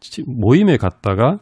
지- 0.00 0.22
모임에 0.26 0.76
갔다가 0.76 1.38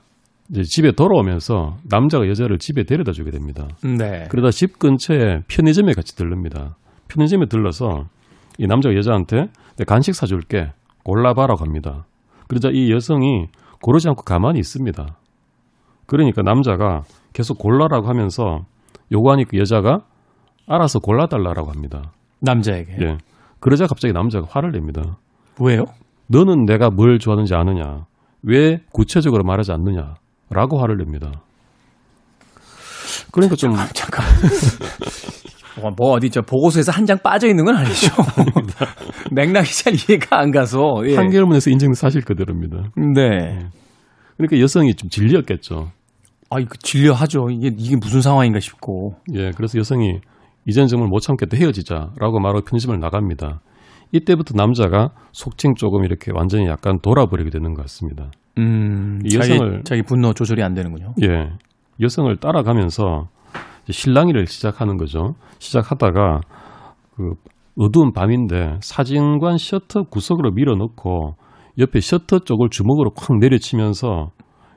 집에 0.65 0.93
돌아오면서 0.93 1.77
남자가 1.89 2.29
여자를 2.29 2.59
집에 2.59 2.85
데려다 2.85 3.13
주게 3.13 3.31
됩니다. 3.31 3.69
네. 3.83 4.27
그러다 4.31 4.51
집 4.51 4.79
근처에 4.79 5.41
편의점에 5.49 5.93
같이 5.93 6.17
들릅니다. 6.17 6.77
편의점에 7.09 7.47
들러서 7.47 8.07
이 8.59 8.67
남자가 8.67 8.95
여자한테 8.97 9.47
내 9.77 9.85
간식 9.85 10.15
사줄게 10.15 10.73
골라봐라고 11.05 11.65
합니다. 11.65 12.05
그러자 12.49 12.69
이 12.73 12.91
여성이 12.91 13.47
고르지 13.83 14.09
않고 14.09 14.23
가만히 14.23 14.59
있습니다. 14.61 15.17
그러니까 16.07 16.43
남자가 16.43 17.03
계속 17.33 17.59
골라라고 17.59 18.07
하면서 18.09 18.65
요구하니까 19.13 19.51
그 19.53 19.59
여자가 19.59 20.01
알아서 20.67 20.99
골라달라고 21.01 21.71
합니다. 21.71 22.13
남자에게. 22.41 22.93
예. 23.01 23.19
그러자 23.61 23.87
갑자기 23.87 24.13
남자가 24.13 24.47
화를 24.51 24.73
냅니다. 24.73 25.19
왜요? 25.61 25.85
너는 26.29 26.65
내가 26.65 26.91
뭘 26.91 27.19
좋아하는지 27.19 27.55
아느냐? 27.55 28.05
왜 28.43 28.79
구체적으로 28.93 29.43
말하지 29.45 29.73
않느냐? 29.73 30.15
라고 30.51 30.79
화를 30.81 30.97
냅니다. 30.99 31.33
그러니까 33.33 33.57
좀 33.57 33.73
잠깐. 33.95 34.25
뭐, 35.81 35.91
뭐 35.97 36.13
어디 36.13 36.31
저 36.31 36.41
보고서에서 36.43 36.93
한 36.93 37.05
장 37.07 37.19
빠져 37.23 37.49
있는 37.49 37.65
건 37.65 37.77
아니죠. 37.77 38.13
맥락이 39.33 39.73
잘 39.75 39.95
이해가 39.95 40.39
안 40.41 40.51
가서. 40.51 41.03
예. 41.07 41.17
한결문에서 41.17 41.71
인정된 41.71 41.95
사실 41.95 42.23
그대로입니다. 42.23 42.91
네. 43.15 43.69
그러니까 44.37 44.61
여성이 44.61 44.95
좀 44.95 45.09
질렸겠죠. 45.11 45.91
아, 46.51 46.61
이거 46.61 46.75
진료하죠. 46.83 47.49
이게 47.51 47.71
이게 47.77 47.97
무슨 47.97 48.21
상황인가 48.21 48.61
싶고. 48.61 49.15
예, 49.35 49.51
그래서 49.57 49.79
여성이 49.79 50.21
이젠 50.67 50.87
정말 50.87 51.09
못 51.09 51.21
참겠다 51.21 51.57
헤어지자라고 51.57 52.41
말하고 52.41 52.63
편집을 52.65 52.99
나갑니다. 53.01 53.61
이때부터 54.13 54.55
남자가 54.57 55.11
속칭 55.33 55.75
조금 55.75 56.05
이렇게 56.05 56.31
완전히 56.35 56.67
약간 56.67 56.99
돌아버리게 57.01 57.51
되는 57.51 57.75
것 57.75 57.83
같습니다. 57.83 58.31
음, 58.59 59.19
이 59.25 59.31
자기, 59.31 59.51
여성을- 59.53 59.85
자기 59.85 60.03
분노 60.03 60.33
조절이 60.33 60.63
안 60.63 60.75
되는군요. 60.75 61.15
예, 61.23 61.51
여성을 62.01 62.35
따라가면서 62.37 63.29
이제 63.85 63.93
실랑이를 63.93 64.47
시작하는 64.47 64.97
거죠. 64.97 65.35
시작하다가 65.59 66.41
그 67.17 67.33
어두운 67.77 68.13
밤인데 68.13 68.79
사진관 68.81 69.59
셔터 69.59 70.05
구석으로 70.05 70.53
밀어넣고 70.53 71.35
옆에 71.79 72.01
셔터 72.01 72.41
쪽을 72.41 72.69
주먹으로 72.71 73.11
콱 73.11 73.37
내려치면서 73.39 74.31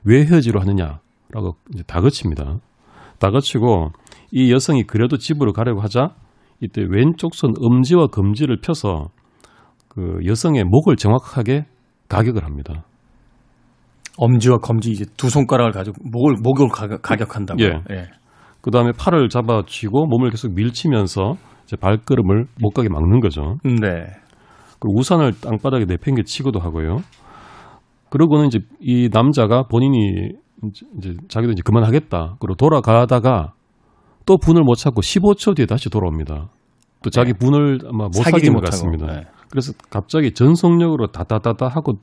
왜 0.04 0.24
헤어지려 0.26 0.60
하느냐라고 0.60 1.54
이제 1.72 1.84
다그칩니다. 1.86 2.58
다그치고 3.20 3.90
이 4.30 4.52
여성이 4.52 4.84
그래도 4.84 5.16
집으로 5.16 5.52
가려고 5.52 5.80
하자 5.80 6.10
이때 6.60 6.82
왼쪽 6.88 7.34
손 7.34 7.52
엄지와 7.58 8.08
검지를 8.08 8.60
펴서 8.60 9.08
그 9.88 10.18
여성의 10.26 10.64
목을 10.64 10.96
정확하게 10.96 11.66
가격을 12.08 12.44
합니다. 12.44 12.84
엄지와 14.18 14.58
검지 14.58 14.90
이제 14.90 15.04
두 15.16 15.30
손가락을 15.30 15.72
가지고 15.72 15.96
목을 16.10 16.36
목을 16.42 16.68
가격, 16.68 17.02
가격한다고. 17.02 17.62
예. 17.62 18.08
그 18.60 18.70
다음에 18.70 18.90
팔을 18.98 19.28
잡아 19.28 19.62
쥐고 19.64 20.06
몸을 20.06 20.30
계속 20.30 20.52
밀치면서 20.54 21.34
이제 21.64 21.76
발걸음을 21.76 22.46
못 22.60 22.70
가게 22.70 22.88
막는 22.88 23.20
거죠. 23.20 23.56
네. 23.64 24.06
그리고 24.80 24.98
우산을 24.98 25.34
땅바닥에 25.40 25.84
내팽개 25.84 26.22
치기도 26.24 26.58
하고요. 26.58 26.98
그러고는 28.10 28.46
이제 28.46 28.60
이 28.80 29.08
남자가 29.12 29.64
본인이 29.64 30.32
이제 30.98 31.14
자기도 31.28 31.52
이제 31.52 31.62
그만하겠다. 31.64 32.36
그리고 32.40 32.54
돌아가다가 32.56 33.52
또 34.28 34.36
분을 34.36 34.62
못 34.62 34.74
찾고 34.74 35.00
15초 35.00 35.56
뒤에 35.56 35.64
다시 35.64 35.88
돌아옵니다. 35.88 36.50
또 37.02 37.08
자기 37.08 37.32
분을 37.32 37.78
아마 37.88 38.04
못 38.04 38.12
사귄 38.12 38.52
것. 38.52 38.60
같습니다. 38.66 39.06
네. 39.06 39.22
그래서 39.50 39.72
갑자기 39.88 40.32
전속력으로 40.34 41.06
다다다다 41.06 41.68
하고 41.68 41.94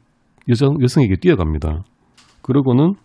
여성, 0.49 0.81
여성에게 0.81 1.17
뛰어갑니다. 1.21 1.83
그러고는 2.41 2.95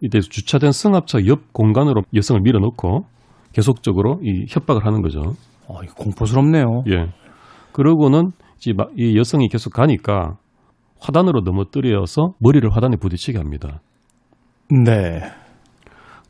이때 0.00 0.18
주차된 0.18 0.72
승합차 0.72 1.18
옆 1.26 1.52
공간으로 1.52 2.02
여성을 2.12 2.40
밀어넣고 2.42 3.04
계속적으로 3.52 4.18
이 4.24 4.46
협박을 4.48 4.84
하는 4.84 5.02
거죠. 5.02 5.20
어, 5.68 5.80
이거 5.84 5.94
공포스럽네요. 5.94 6.82
예. 6.88 7.12
그러고는 7.72 8.32
이제 8.56 8.72
마- 8.76 8.86
이 8.96 9.16
여성이 9.16 9.46
계속 9.48 9.72
가니까 9.72 10.36
화단으로 10.98 11.42
넘어뜨려서 11.42 12.32
머리를 12.40 12.68
화단에 12.74 12.96
부딪히게 12.96 13.38
합니다. 13.38 13.80
네. 14.84 15.20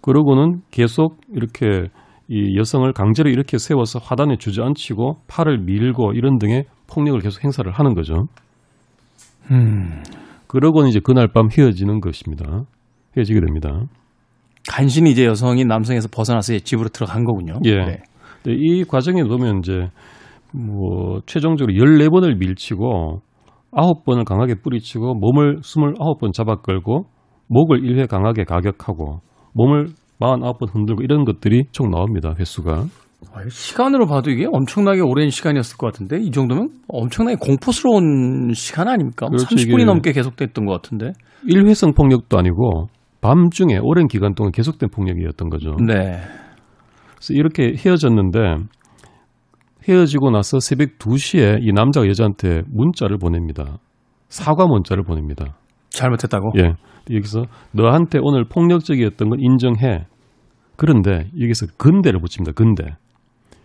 그러고는 0.01 0.63
계속 0.71 1.21
이렇게 1.35 1.89
이 2.29 2.57
여성을 2.57 2.91
강제로 2.93 3.29
이렇게 3.29 3.59
세워서 3.59 3.99
화단에 3.99 4.37
주저앉히고 4.37 5.19
팔을 5.27 5.59
밀고 5.59 6.13
이런 6.13 6.39
등의 6.39 6.65
폭력을 6.87 7.19
계속 7.21 7.43
행사를 7.45 7.71
하는 7.71 7.95
거죠. 7.95 8.27
음. 9.51 10.03
그러고는 10.47 10.89
이제 10.89 11.01
그날 11.03 11.29
밤 11.29 11.49
헤어지는 11.51 12.01
것입니다. 12.01 12.65
헤어지게 13.17 13.41
됩니다. 13.41 13.83
간신히 14.69 15.11
이제 15.11 15.25
여성이 15.25 15.65
남성에서 15.65 16.09
벗어나서 16.13 16.59
집으로 16.59 16.89
들어간 16.89 17.25
거군요. 17.25 17.55
예. 17.65 17.75
네. 17.75 18.03
근데 18.43 18.57
이 18.59 18.85
과정에 18.85 19.23
보면 19.25 19.59
이제 19.59 19.89
뭐 20.53 21.21
최종적으로 21.27 21.75
14번을 21.75 22.39
밀치고 22.39 23.23
9번을 23.73 24.25
강하게 24.25 24.57
뿌리치고 24.57 25.15
몸을 25.15 25.61
29번 25.61 26.33
잡아 26.33 26.57
끌고 26.57 27.07
목을 27.49 27.83
1회 27.83 28.09
강하게 28.09 28.45
가격하고 28.45 29.21
몸을 29.55 29.89
49번 30.21 30.75
흔들고 30.75 31.03
이런 31.03 31.25
것들이 31.25 31.65
총 31.73 31.91
나옵니다. 31.91 32.35
횟수가. 32.39 32.85
아, 33.33 33.41
시간으로 33.49 34.07
봐도 34.07 34.31
이게 34.31 34.47
엄청나게 34.51 35.01
오랜 35.03 35.29
시간이었을 35.31 35.77
것 35.77 35.87
같은데 35.93 36.19
이 36.21 36.31
정도면 36.31 36.71
엄청나게 36.89 37.37
공포스러운 37.41 38.53
시간 38.55 38.89
아닙니까? 38.89 39.27
뭐 39.27 39.37
그렇죠, 39.37 39.55
30분이 39.55 39.75
이게- 39.75 39.85
넘게 39.85 40.13
계속됐던 40.13 40.65
것 40.67 40.73
같은데. 40.73 41.13
일회성 41.47 41.93
폭력도 41.93 42.39
아니고 42.39 42.87
밤중에 43.21 43.79
오랜 43.83 44.07
기간 44.09 44.35
동안 44.35 44.53
계속된 44.53 44.89
폭력이었던 44.91 45.49
거죠. 45.51 45.77
네. 45.87 46.21
그래서 47.17 47.35
이렇게 47.35 47.75
헤어졌는데 47.77 48.39
헤어지고 49.89 50.31
나서 50.31 50.61
새벽 50.61 50.99
2시에 50.99 51.59
이 51.63 51.73
남자가 51.73 52.07
여자한테 52.07 52.63
문자를 52.69 53.19
보냅니다. 53.19 53.79
사과 54.29 54.67
문자를 54.67 55.03
보냅니다. 55.05 55.57
잘못했다고. 55.91 56.53
예. 56.59 56.75
여기서 57.11 57.45
너한테 57.73 58.19
오늘 58.23 58.45
폭력적이었던 58.45 59.29
건 59.29 59.41
인정해. 59.41 60.07
그런데 60.77 61.31
여기서 61.39 61.67
근대를 61.77 62.21
붙입니다. 62.21 62.53
근대. 62.53 62.97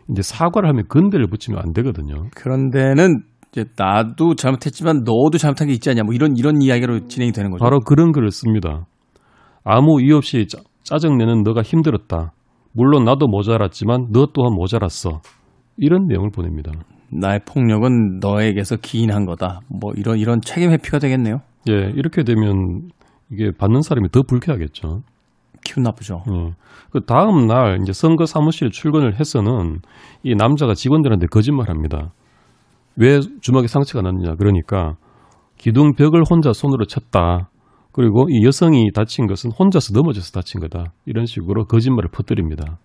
이제 0.09 0.21
사과를 0.21 0.69
하면 0.69 0.85
근대를 0.87 1.27
붙이면 1.27 1.59
안 1.63 1.73
되거든요. 1.73 2.27
그런 2.35 2.69
데는 2.69 3.23
이제 3.51 3.65
나도 3.77 4.35
잘못했지만 4.35 5.03
너도 5.05 5.37
잘못한 5.37 5.67
게 5.67 5.73
있지 5.73 5.89
않냐 5.89 6.03
뭐 6.03 6.13
이런 6.13 6.35
이런 6.37 6.61
이야기로 6.61 7.07
진행이 7.07 7.31
되는 7.31 7.51
거죠. 7.51 7.63
바로 7.63 7.79
그런 7.79 8.11
글을 8.11 8.31
씁니다. 8.31 8.85
아무 9.63 10.01
이유 10.01 10.17
없이 10.17 10.45
짜, 10.47 10.59
짜증내는 10.83 11.43
너가 11.43 11.61
힘들었다. 11.61 12.33
물론 12.73 13.05
나도 13.05 13.27
모자랐지만 13.27 14.07
너 14.11 14.27
또한 14.33 14.53
모자랐어. 14.53 15.21
이런 15.77 16.07
내용을 16.07 16.29
보냅니다. 16.31 16.71
나의 17.11 17.41
폭력은 17.45 18.19
너에게서 18.19 18.75
기인한 18.81 19.25
거다. 19.25 19.61
뭐 19.69 19.91
이런 19.95 20.17
이런 20.17 20.41
책임 20.41 20.71
회피가 20.71 20.99
되겠네요. 20.99 21.39
예, 21.69 21.91
이렇게 21.95 22.23
되면 22.23 22.89
이게 23.31 23.51
받는 23.57 23.81
사람이 23.81 24.09
더 24.09 24.21
불쾌하겠죠. 24.23 25.01
기분 25.63 25.83
나쁘죠. 25.83 26.21
예. 26.31 26.53
그 26.91 27.01
다음 27.05 27.47
날 27.47 27.79
이제 27.81 27.91
선거 27.91 28.25
사무실에 28.25 28.69
출근을 28.69 29.19
해서는 29.19 29.79
이 30.23 30.35
남자가 30.35 30.73
직원들한테 30.73 31.27
거짓말합니다. 31.27 32.11
왜 32.97 33.19
주먹에 33.41 33.67
상처가 33.67 34.03
났느냐? 34.03 34.35
그러니까 34.35 34.95
기둥 35.57 35.93
벽을 35.95 36.23
혼자 36.29 36.53
손으로 36.53 36.85
쳤다. 36.85 37.49
그리고 37.91 38.27
이 38.29 38.45
여성이 38.45 38.91
다친 38.93 39.25
것은 39.25 39.51
혼자서 39.51 39.93
넘어져서 39.93 40.31
다친 40.31 40.61
거다. 40.61 40.93
이런 41.05 41.25
식으로 41.25 41.65
거짓말을 41.65 42.09
퍼뜨립니다. 42.11 42.77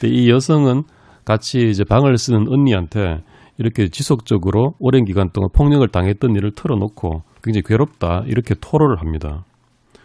근데 0.00 0.14
이 0.14 0.30
여성은 0.30 0.82
같이 1.24 1.68
이제 1.68 1.84
방을 1.84 2.16
쓰는 2.16 2.46
언니한테 2.48 3.22
이렇게 3.58 3.88
지속적으로 3.88 4.74
오랜 4.80 5.04
기간 5.04 5.30
동안 5.30 5.48
폭력을 5.54 5.86
당했던 5.88 6.34
일을 6.34 6.52
털어놓고 6.52 7.22
굉장히 7.42 7.62
괴롭다. 7.62 8.24
이렇게 8.26 8.54
토로를 8.60 9.00
합니다. 9.00 9.44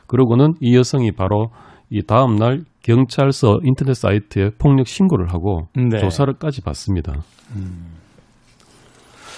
그러고는 0.10 0.54
이 0.60 0.76
여성이 0.76 1.12
바로 1.12 1.50
이 1.90 2.02
다음 2.06 2.36
날 2.36 2.62
경찰서 2.84 3.60
인터넷 3.64 3.94
사이트에 3.94 4.50
폭력 4.60 4.88
신고를 4.88 5.32
하고 5.32 5.68
네. 5.76 6.00
조사를까지 6.00 6.62
받습니다. 6.64 7.14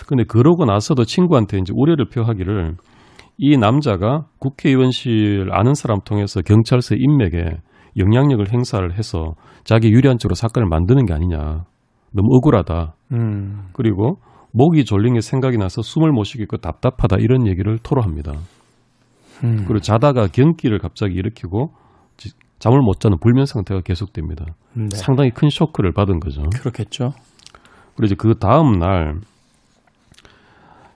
근데 0.07 0.23
그러고 0.23 0.65
나서도 0.65 1.05
친구한테 1.05 1.59
이제 1.59 1.71
우려를 1.75 2.05
표하기를 2.09 2.75
이 3.37 3.57
남자가 3.57 4.25
국회의원실 4.39 5.49
아는 5.51 5.73
사람 5.73 5.99
통해서 6.03 6.41
경찰서 6.41 6.95
인맥에 6.95 7.57
영향력을 7.97 8.51
행사를 8.51 8.97
해서 8.97 9.35
자기 9.63 9.89
유리한 9.89 10.17
쪽으로 10.17 10.35
사건을 10.35 10.67
만드는 10.69 11.05
게 11.05 11.13
아니냐. 11.13 11.65
너무 12.13 12.35
억울하다. 12.37 12.93
음. 13.13 13.67
그리고 13.73 14.17
목이 14.53 14.85
졸린 14.85 15.13
게 15.13 15.21
생각이 15.21 15.57
나서 15.57 15.81
숨을 15.81 16.11
못 16.11 16.23
쉬겠고 16.23 16.57
답답하다 16.57 17.17
이런 17.19 17.47
얘기를 17.47 17.77
토로합니다. 17.79 18.33
음. 19.43 19.63
그리고 19.67 19.79
자다가 19.79 20.27
경기를 20.27 20.79
갑자기 20.79 21.15
일으키고 21.15 21.71
지- 22.17 22.31
잠을 22.59 22.79
못 22.81 22.99
자는 22.99 23.17
불면 23.19 23.45
상태가 23.45 23.81
계속됩니다. 23.81 24.45
네. 24.73 24.87
상당히 24.93 25.31
큰 25.31 25.49
쇼크를 25.49 25.93
받은 25.93 26.19
거죠. 26.19 26.43
그렇겠죠. 26.59 27.13
그리고 27.95 28.05
이제 28.05 28.15
그 28.17 28.35
다음 28.39 28.79
날 28.79 29.15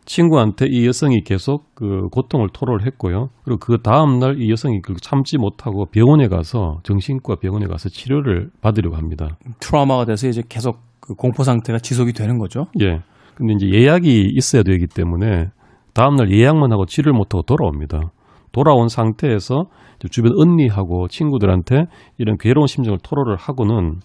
친구한테 0.05 0.67
이 0.69 0.85
여성이 0.85 1.21
계속 1.23 1.73
그 1.73 2.07
고통을 2.11 2.49
토로를 2.53 2.85
했고요. 2.85 3.29
그리고 3.43 3.57
그 3.59 3.81
다음 3.81 4.19
날 4.19 4.35
이 4.39 4.51
여성이 4.51 4.81
그 4.81 4.93
참지 5.01 5.37
못하고 5.37 5.85
병원에 5.87 6.27
가서 6.27 6.79
정신과 6.83 7.37
병원에 7.37 7.65
가서 7.65 7.89
치료를 7.89 8.49
받으려고 8.61 8.95
합니다. 8.97 9.37
트라우마가 9.59 10.05
돼서 10.05 10.27
이제 10.27 10.43
계속 10.47 10.77
그 10.99 11.15
공포 11.15 11.43
상태가 11.43 11.79
지속이 11.79 12.13
되는 12.13 12.37
거죠. 12.37 12.67
예. 12.81 13.01
근데 13.33 13.53
이제 13.53 13.67
예약이 13.67 14.29
있어야 14.35 14.61
되기 14.63 14.85
때문에 14.87 15.47
다음 15.93 16.15
날 16.15 16.31
예약만 16.31 16.71
하고 16.71 16.85
치료를 16.85 17.13
못 17.17 17.33
하고 17.33 17.41
돌아옵니다. 17.43 18.11
돌아온 18.55 18.87
상태에서 18.87 19.65
주변 20.09 20.31
언니하고 20.37 21.09
친구들한테 21.09 21.87
이런 22.17 22.37
괴로운 22.37 22.67
심정을 22.67 22.99
토로를 23.03 23.35
하고는 23.35 23.99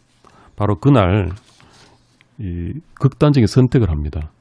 바로 0.56 0.74
그날 0.76 1.28
이 2.40 2.72
극단적인 2.94 3.46
선택을 3.46 3.90
합니다. 3.90 4.32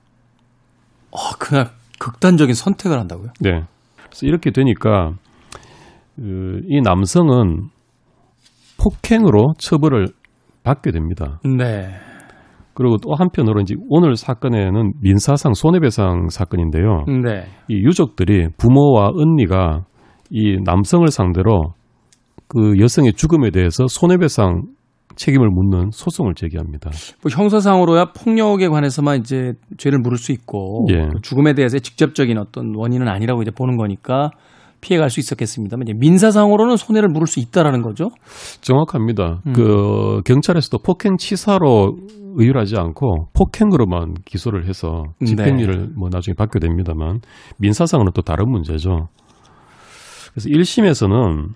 아, 1.11 1.35
그날 1.37 1.67
극단적인 1.99 2.55
선택을 2.55 2.97
한다고요? 2.97 3.27
네. 3.39 3.61
그래서 4.05 4.25
이렇게 4.25 4.49
되니까 4.49 5.11
그, 6.15 6.61
이 6.67 6.81
남성은 6.81 7.67
폭행으로 8.81 9.53
처벌을 9.59 10.07
받게 10.63 10.91
됩니다. 10.91 11.39
네. 11.43 11.89
그리고 12.73 12.97
또 12.97 13.13
한편으로 13.13 13.61
이제 13.61 13.75
오늘 13.89 14.15
사건에는 14.15 14.93
민사상 15.01 15.53
손해배상 15.53 16.29
사건인데요. 16.29 17.03
네. 17.23 17.45
이 17.67 17.75
유족들이 17.75 18.47
부모와 18.57 19.11
언니가 19.13 19.83
이 20.29 20.57
남성을 20.63 21.07
상대로 21.09 21.73
그 22.47 22.79
여성의 22.79 23.13
죽음에 23.13 23.51
대해서 23.51 23.87
손해배상 23.87 24.63
책임을 25.15 25.49
묻는 25.49 25.89
소송을 25.91 26.33
제기합니다. 26.33 26.91
뭐 27.21 27.29
형사상으로야 27.31 28.13
폭력에 28.13 28.67
관해서만 28.69 29.19
이제 29.19 29.53
죄를 29.77 29.99
물을 29.99 30.17
수 30.17 30.31
있고 30.31 30.87
예. 30.91 31.09
그 31.11 31.21
죽음에 31.21 31.53
대해서 31.53 31.77
직접적인 31.77 32.37
어떤 32.37 32.73
원인은 32.75 33.07
아니라고 33.07 33.41
이제 33.41 33.51
보는 33.51 33.75
거니까 33.77 34.31
피해갈 34.81 35.09
수 35.09 35.19
있었겠습니다만 35.19 35.87
이제 35.87 35.93
민사상으로는 35.97 36.77
손해를 36.77 37.09
물을 37.09 37.27
수 37.27 37.39
있다라는 37.41 37.81
거죠. 37.81 38.09
정확합니다. 38.61 39.41
음. 39.47 39.53
그 39.53 40.21
경찰에서도 40.25 40.77
폭행 40.83 41.17
치사로 41.17 41.97
의율하지 42.35 42.77
않고 42.77 43.27
폭행으로만 43.33 44.13
기소를 44.23 44.67
해서 44.67 45.03
집행유예를 45.25 45.89
뭐 45.97 46.09
나중에 46.09 46.33
받게 46.35 46.59
됩니다만 46.59 47.19
민사상으로는 47.57 48.13
또 48.15 48.21
다른 48.21 48.49
문제죠. 48.49 49.09
그래서 50.39 50.49
1심에서는 50.49 51.49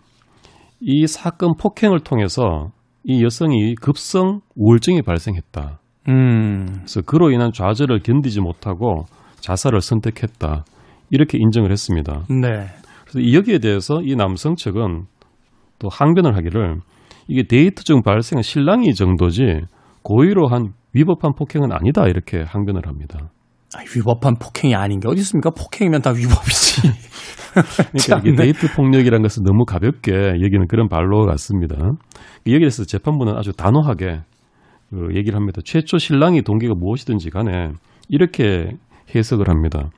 이 0.82 1.08
사건 1.08 1.56
폭행을 1.58 2.02
통해서 2.02 2.72
이 3.06 3.24
여성이 3.24 3.76
급성 3.76 4.41
우울증이 4.56 5.02
발생했다. 5.04 5.80
음. 6.10 6.65
그래서 6.80 7.02
그로 7.02 7.32
인한 7.32 7.52
좌절을 7.54 8.00
견디지 8.00 8.41
못하고 8.41 9.06
자살을 9.39 9.80
선택했다. 9.80 10.65
이렇게 11.12 11.38
인정을 11.38 11.72
했습니다. 11.72 12.26
네. 12.30 12.65
그래서 13.04 13.19
이 13.19 13.34
여기에 13.36 13.60
대해서 13.60 14.02
이 14.04 14.15
남성 14.15 14.56
측은 14.56 15.04
또 15.80 15.88
항변을 15.89 16.36
하기를 16.36 16.80
이게 17.30 17.43
데이트 17.43 17.84
중 17.84 18.02
발생한 18.02 18.41
신랑이 18.41 18.93
정도지 18.96 19.62
고의로 20.02 20.48
한 20.48 20.74
위법한 20.93 21.34
폭행은 21.38 21.72
아니다 21.72 22.08
이렇게 22.08 22.41
항변을 22.41 22.88
합니다. 22.88 23.30
아, 23.75 23.81
위법한 23.95 24.36
폭행이 24.39 24.75
아닌 24.75 24.99
게 24.99 25.07
어디 25.07 25.21
있습니까? 25.21 25.49
폭행이면 25.49 26.01
다 26.01 26.12
위법이지. 26.12 26.81
그러니까 27.91 28.29
이게. 28.29 28.36
데이트 28.36 28.73
폭력이라는 28.75 29.21
것은 29.21 29.43
너무 29.43 29.65
가볍게 29.65 30.12
여기는 30.12 30.67
그런 30.67 30.88
발로 30.88 31.25
같습니다. 31.25 31.75
여기에 32.45 32.59
대해서 32.59 32.83
재판부는 32.83 33.36
아주 33.36 33.51
단호하게 33.53 34.21
그 34.89 35.15
얘기를 35.15 35.36
합니다. 35.36 35.62
최초 35.63 35.97
신랑이 35.97 36.43
동기가 36.43 36.73
무엇이든지 36.75 37.29
간에 37.31 37.71
이렇게 38.09 38.71
해석을 39.15 39.49
합니다. 39.49 39.89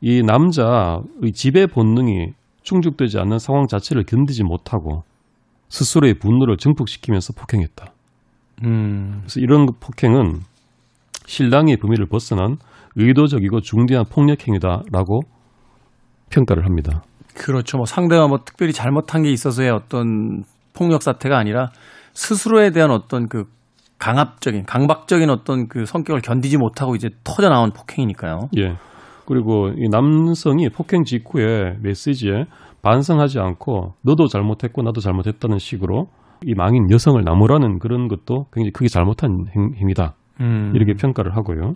이 0.00 0.22
남자의 0.22 1.32
지배 1.34 1.66
본능이 1.66 2.32
충족되지 2.62 3.18
않는 3.18 3.38
상황 3.38 3.66
자체를 3.66 4.04
견디지 4.04 4.44
못하고 4.44 5.02
스스로의 5.68 6.14
분노를 6.14 6.56
증폭시키면서 6.56 7.34
폭행했다. 7.34 7.92
음. 8.64 9.18
그래서 9.20 9.40
이런 9.40 9.66
폭행은 9.80 10.40
신랑의 11.26 11.76
범위를 11.76 12.06
벗어난 12.06 12.56
의도적이고 12.98 13.60
중대한 13.60 14.04
폭력 14.10 14.46
행위다라고 14.46 15.22
평가를 16.30 16.64
합니다. 16.66 17.02
그렇죠. 17.34 17.76
뭐 17.76 17.86
상대가 17.86 18.26
뭐 18.26 18.40
특별히 18.44 18.72
잘못한 18.72 19.22
게 19.22 19.30
있어서의 19.30 19.70
어떤 19.70 20.42
폭력 20.74 21.02
사태가 21.02 21.38
아니라 21.38 21.70
스스로에 22.12 22.70
대한 22.70 22.90
어떤 22.90 23.28
그 23.28 23.44
강압적인 23.98 24.64
강박적인 24.64 25.30
어떤 25.30 25.68
그 25.68 25.86
성격을 25.86 26.20
견디지 26.20 26.56
못하고 26.56 26.94
이제 26.94 27.10
터져 27.24 27.48
나온 27.48 27.70
폭행이니까요. 27.70 28.48
예. 28.58 28.76
그리고 29.26 29.70
이 29.76 29.88
남성이 29.88 30.68
폭행 30.68 31.04
직후에 31.04 31.76
메시지에 31.80 32.44
반성하지 32.82 33.38
않고 33.38 33.94
너도 34.02 34.26
잘못했고 34.28 34.82
나도 34.82 35.00
잘못했다는 35.00 35.58
식으로 35.58 36.08
이 36.44 36.54
망인 36.54 36.90
여성을 36.90 37.22
나무라는 37.22 37.78
그런 37.78 38.08
것도 38.08 38.46
굉장히 38.52 38.70
크게 38.72 38.88
잘못한 38.88 39.46
행, 39.54 39.72
행위다. 39.76 40.14
음. 40.40 40.72
이렇게 40.74 40.94
평가를 40.94 41.36
하고요. 41.36 41.74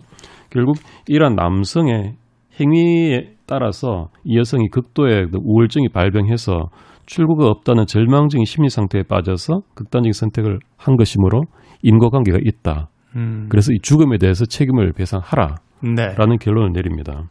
결국 0.53 0.77
이러한 1.07 1.35
남성의 1.35 2.13
행위에 2.61 3.33
따라서 3.47 4.09
이 4.23 4.37
여성이 4.37 4.69
극도의 4.69 5.29
그 5.31 5.39
우울증이 5.43 5.89
발병해서 5.89 6.69
출구가 7.07 7.47
없다는 7.47 7.85
절망적인 7.87 8.45
심리 8.45 8.69
상태에 8.69 9.03
빠져서 9.03 9.61
극단적인 9.73 10.13
선택을 10.13 10.59
한 10.77 10.95
것이므로 10.95 11.41
인과관계가 11.81 12.37
있다. 12.41 12.89
음. 13.15 13.47
그래서 13.49 13.73
이 13.73 13.79
죽음에 13.81 14.17
대해서 14.17 14.45
책임을 14.45 14.93
배상하라라는 14.93 15.57
네. 15.95 16.37
결론을 16.39 16.71
내립니다. 16.73 17.23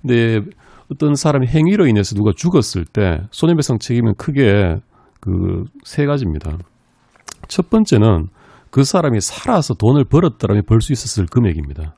근데 0.00 0.40
어떤 0.90 1.14
사람의 1.14 1.48
행위로 1.48 1.86
인해서 1.86 2.14
누가 2.14 2.30
죽었을 2.34 2.84
때 2.84 3.18
손해배상 3.30 3.78
책임은 3.78 4.14
크게 4.16 4.76
그 5.20 5.64
세 5.84 6.06
가지입니다. 6.06 6.58
첫 7.48 7.70
번째는 7.70 8.28
그 8.70 8.84
사람이 8.84 9.20
살아서 9.20 9.74
돈을 9.74 10.04
벌었더라면 10.04 10.62
벌 10.66 10.80
수 10.80 10.92
있었을 10.92 11.26
금액입니다. 11.26 11.96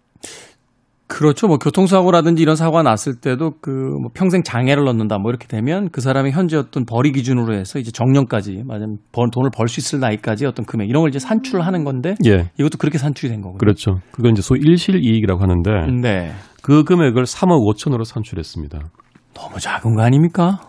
그렇죠. 1.07 1.46
뭐 1.46 1.59
교통사고라든지 1.59 2.42
이런 2.42 2.57
사고가 2.57 2.82
났을 2.82 3.14
때도 3.20 3.52
그 3.61 3.70
뭐 4.00 4.11
평생 4.14 4.42
장애를 4.42 4.84
넣는다 4.84 5.18
뭐 5.18 5.30
이렇게 5.30 5.46
되면 5.46 5.88
그 5.90 6.00
사람의 6.00 6.32
현재 6.32 6.57
어떤 6.57 6.84
벌이 6.86 7.12
기준으로 7.12 7.55
해서 7.55 7.78
이제 7.78 7.90
정년까지 7.92 8.62
맞으면 8.66 8.98
번 9.12 9.30
돈을 9.30 9.50
벌 9.55 9.68
수 9.68 9.80
있을 9.80 10.00
나이까지 10.00 10.46
어떤 10.46 10.64
금액 10.66 10.88
이런 10.88 11.02
걸 11.02 11.11
이제 11.11 11.18
산출을 11.18 11.64
하는 11.66 11.84
건데 11.84 12.14
예, 12.26 12.50
이것도 12.59 12.78
그렇게 12.78 12.98
산출이 12.98 13.30
된 13.30 13.42
거고요. 13.42 13.59
그렇죠. 13.59 14.00
그건 14.12 14.32
이제 14.32 14.42
소위 14.42 14.61
일실이익이라고 14.64 15.42
하는데 15.42 15.70
네. 16.00 16.32
그 16.62 16.84
금액을 16.84 17.24
3억 17.24 17.61
5천으로 17.74 18.05
산출했습니다. 18.05 18.78
너무 19.34 19.59
작은 19.61 19.94
거 19.96 20.02
아닙니까? 20.02 20.61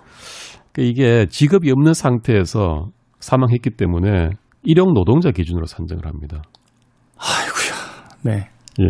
그러니까 0.73 0.91
이게 0.91 1.25
직업이 1.29 1.71
없는 1.71 1.93
상태에서 1.93 2.89
사망했기 3.19 3.71
때문에 3.71 4.29
일용 4.63 4.93
노동자 4.93 5.31
기준으로 5.31 5.65
산정을 5.65 6.05
합니다. 6.05 6.41
아이고야. 7.17 8.33
네. 8.35 8.49
예. 8.81 8.89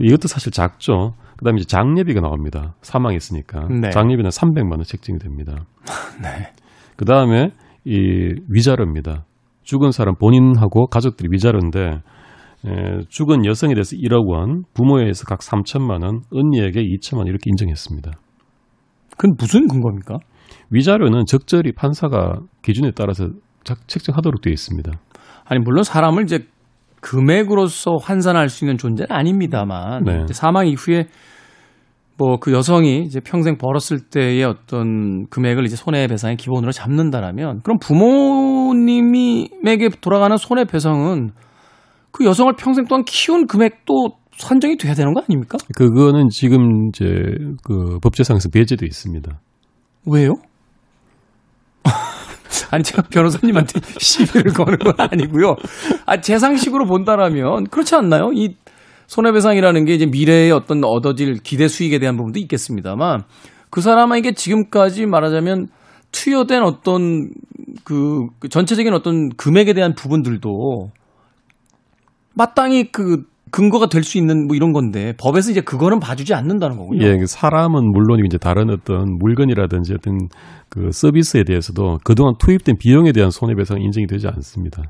이것도 0.00 0.28
사실 0.28 0.52
작죠. 0.52 1.14
그다음에 1.38 1.58
이제 1.60 1.66
장례비가 1.66 2.20
나옵니다. 2.20 2.74
사망했으니까 2.82 3.66
네. 3.68 3.90
장례비는 3.90 4.30
300만 4.30 4.72
원 4.72 4.82
책정이 4.82 5.18
됩니다. 5.18 5.64
네. 6.22 6.52
그다음에 6.96 7.50
이 7.84 8.34
위자료입니다. 8.48 9.24
죽은 9.62 9.90
사람 9.92 10.14
본인하고 10.16 10.86
가족들이 10.86 11.28
위자료인데 11.32 12.00
에, 12.64 13.00
죽은 13.08 13.44
여성에 13.44 13.74
대해서 13.74 13.96
1억 13.96 14.28
원, 14.28 14.62
부모에 14.74 15.02
의해서 15.02 15.24
각 15.24 15.40
3천만 15.40 16.04
원, 16.04 16.20
언니에게 16.32 16.80
2천만 16.80 17.18
원 17.18 17.26
이렇게 17.26 17.42
인정했습니다. 17.46 18.12
그건 19.16 19.34
무슨 19.38 19.66
근거입니까? 19.66 20.18
위자료는 20.70 21.24
적절히 21.26 21.72
판사가 21.72 22.40
기준에 22.62 22.92
따라서 22.94 23.28
작- 23.64 23.86
책정하도록 23.88 24.40
되어 24.42 24.52
있습니다. 24.52 24.90
아니 25.44 25.60
물론 25.60 25.82
사람을 25.82 26.22
이제 26.22 26.46
금액으로서 27.02 27.96
환산할 27.96 28.48
수 28.48 28.64
있는 28.64 28.78
존재는 28.78 29.08
아닙니다만 29.10 30.04
네. 30.04 30.24
사망 30.32 30.66
이후에 30.66 31.08
뭐 32.18 32.36
그 32.40 32.52
여성이 32.52 33.02
이제 33.02 33.20
평생 33.20 33.56
벌었을 33.56 34.00
때의 34.10 34.44
어떤 34.44 35.26
금액을 35.28 35.64
이제 35.64 35.76
손해배상의 35.76 36.36
기본으로 36.36 36.72
잡는다라면 36.72 37.62
그럼 37.62 37.78
부모님에게 37.78 39.88
돌아가는 40.00 40.36
손해배상은 40.36 41.30
그 42.12 42.24
여성을 42.24 42.52
평생 42.56 42.86
동안 42.86 43.04
키운 43.04 43.46
금액도 43.46 44.16
산정이 44.36 44.76
돼야 44.76 44.94
되는 44.94 45.14
거 45.14 45.22
아닙니까? 45.22 45.56
그거는 45.76 46.28
지금 46.30 46.88
이제 46.88 47.04
그 47.64 47.98
법제상에서 48.02 48.48
배제되어 48.50 48.86
있습니다. 48.86 49.40
왜요? 50.06 50.34
아니 52.70 52.82
제가 52.82 53.02
변호사님한테 53.10 53.80
시비를 53.98 54.52
거는 54.52 54.78
건 54.78 54.94
아니고요. 54.98 55.56
아, 56.06 56.20
제 56.20 56.38
상식으로 56.38 56.86
본다라면 56.86 57.64
그렇지 57.64 57.94
않나요? 57.94 58.30
이 58.34 58.56
손해배상이라는 59.06 59.84
게 59.84 59.94
이제 59.94 60.06
미래에 60.06 60.50
어떤 60.50 60.82
얻어질 60.84 61.34
기대 61.42 61.68
수익에 61.68 61.98
대한 61.98 62.16
부분도 62.16 62.38
있겠습니다만 62.40 63.24
그 63.70 63.80
사람에게 63.80 64.32
지금까지 64.32 65.06
말하자면 65.06 65.68
투여된 66.12 66.62
어떤 66.62 67.30
그, 67.84 68.26
그 68.38 68.48
전체적인 68.48 68.92
어떤 68.92 69.30
금액에 69.30 69.72
대한 69.72 69.94
부분들도 69.94 70.90
마땅히 72.34 72.90
그 72.90 73.24
근거가 73.52 73.86
될 73.86 74.02
수 74.02 74.18
있는 74.18 74.46
뭐 74.46 74.56
이런 74.56 74.72
건데 74.72 75.12
법에서 75.18 75.50
이제 75.52 75.60
그거는 75.60 76.00
봐주지 76.00 76.34
않는다는 76.34 76.76
거군요. 76.78 77.06
예, 77.06 77.16
그 77.16 77.26
사람은 77.26 77.92
물론 77.92 78.24
이제 78.24 78.38
다른 78.38 78.70
어떤 78.70 79.18
물건이라든지 79.18 79.92
어떤 79.94 80.28
그 80.70 80.90
서비스에 80.90 81.44
대해서도 81.44 81.98
그동안 82.02 82.34
투입된 82.38 82.76
비용에 82.78 83.12
대한 83.12 83.30
손해배상은 83.30 83.82
인정이 83.82 84.06
되지 84.06 84.26
않습니다. 84.26 84.82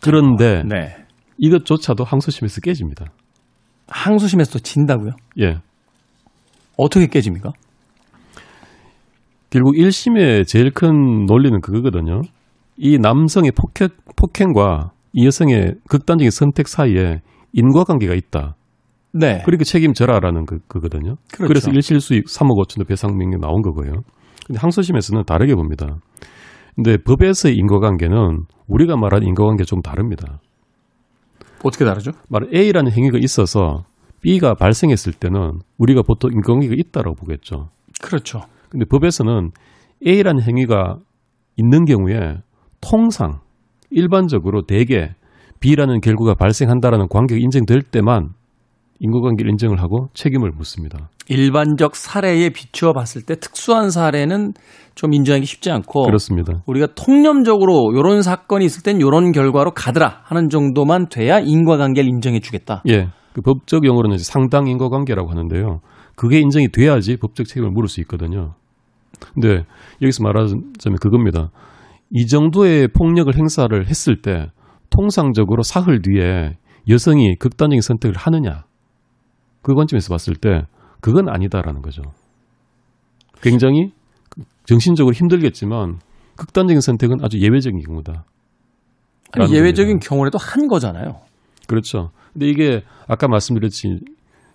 그런데 0.00 0.62
네. 0.64 0.96
이것조차도 1.38 2.04
항소심에서 2.04 2.60
깨집니다. 2.60 3.06
항소심에서도 3.86 4.58
진다고요? 4.58 5.12
예. 5.40 5.58
어떻게 6.76 7.06
깨집니까? 7.06 7.52
결국 9.48 9.74
1심의 9.76 10.46
제일 10.46 10.72
큰 10.72 11.26
논리는 11.26 11.60
그거거든요. 11.60 12.22
이 12.76 12.98
남성의 12.98 13.52
폭행, 13.52 13.88
폭행과 14.16 14.90
이 15.14 15.24
여성의 15.24 15.76
극단적인 15.88 16.30
선택 16.30 16.66
사이에 16.68 17.22
인과관계가 17.52 18.14
있다. 18.14 18.56
네. 19.12 19.42
그러니까 19.44 19.64
책임져라라는 19.64 20.44
그, 20.44 20.58
그거든요. 20.66 21.14
그렇죠. 21.32 21.46
그래서 21.46 21.70
일실 21.70 22.00
수익 22.00 22.26
3억 22.26 22.60
5천도 22.66 22.86
배상 22.88 23.16
명령 23.16 23.40
나온 23.40 23.62
거고요. 23.62 24.02
근데 24.44 24.58
항소심에서는 24.58 25.24
다르게 25.24 25.54
봅니다. 25.54 25.98
근데 26.74 26.96
법에서의 26.98 27.54
인과관계는 27.54 28.44
우리가 28.66 28.96
말하는 28.96 29.28
인과관계 29.28 29.62
좀 29.62 29.80
다릅니다. 29.82 30.40
어떻게 31.62 31.84
다르죠? 31.84 32.10
말 32.28 32.52
A라는 32.52 32.90
행위가 32.90 33.18
있어서 33.22 33.84
B가 34.20 34.54
발생했을 34.54 35.12
때는 35.12 35.60
우리가 35.78 36.02
보통 36.02 36.32
인과관계가 36.32 36.74
있다라고 36.76 37.14
보겠죠. 37.14 37.68
그렇죠. 38.02 38.40
근데 38.68 38.84
법에서는 38.84 39.52
A라는 40.04 40.42
행위가 40.42 40.98
있는 41.56 41.84
경우에 41.84 42.38
통상 42.80 43.43
일반적으로 43.94 44.62
대개 44.62 45.10
B라는 45.60 46.00
결과가 46.00 46.34
발생한다라는 46.34 47.08
관계가 47.08 47.38
인정될 47.40 47.82
때만 47.82 48.30
인과관계를 49.00 49.50
인정을 49.52 49.80
하고 49.80 50.08
책임을 50.14 50.50
묻습니다. 50.50 51.08
일반적 51.28 51.96
사례에 51.96 52.50
비추어 52.50 52.92
봤을 52.92 53.22
때 53.22 53.34
특수한 53.36 53.90
사례는 53.90 54.52
좀 54.94 55.14
인정하기 55.14 55.46
쉽지 55.46 55.70
않고 55.70 56.04
그렇습니다. 56.04 56.62
우리가 56.66 56.88
통념적으로 56.94 57.92
이런 57.94 58.22
사건이 58.22 58.64
있을 58.64 58.82
땐 58.82 58.98
이런 58.98 59.32
결과로 59.32 59.72
가더라 59.72 60.20
하는 60.24 60.48
정도만 60.48 61.08
돼야 61.08 61.38
인과관계를 61.40 62.08
인정해 62.08 62.40
주겠다. 62.40 62.82
예. 62.88 63.08
그 63.32 63.40
법적 63.40 63.84
용어로는 63.84 64.18
상당 64.18 64.68
인과관계라고 64.68 65.30
하는데요. 65.30 65.80
그게 66.14 66.38
인정이 66.38 66.68
돼야지 66.68 67.16
법적 67.16 67.46
책임을 67.46 67.70
물을 67.70 67.88
수 67.88 68.00
있거든요. 68.02 68.54
근데 69.34 69.64
여기서 70.02 70.22
말하자면 70.22 70.98
그겁니다. 71.00 71.50
이 72.16 72.28
정도의 72.28 72.86
폭력을 72.88 73.34
행사를 73.34 73.86
했을 73.88 74.22
때 74.22 74.46
통상적으로 74.88 75.64
사흘 75.64 76.00
뒤에 76.00 76.56
여성이 76.88 77.34
극단적인 77.36 77.80
선택을 77.80 78.16
하느냐. 78.16 78.62
그 79.62 79.74
관점에서 79.74 80.10
봤을 80.10 80.36
때 80.36 80.62
그건 81.00 81.28
아니다라는 81.28 81.82
거죠. 81.82 82.02
굉장히 83.42 83.90
정신적으로 84.64 85.12
힘들겠지만 85.12 85.98
극단적인 86.36 86.80
선택은 86.80 87.16
아주 87.20 87.40
예외적인 87.40 87.80
경우다. 87.80 88.24
아니, 89.32 89.52
예외적인 89.52 89.94
겁니다. 89.94 90.08
경우라도 90.08 90.38
한 90.38 90.68
거잖아요. 90.68 91.20
그렇죠. 91.66 92.10
근데 92.32 92.46
이게 92.46 92.84
아까 93.08 93.26
말씀드렸지 93.26 93.88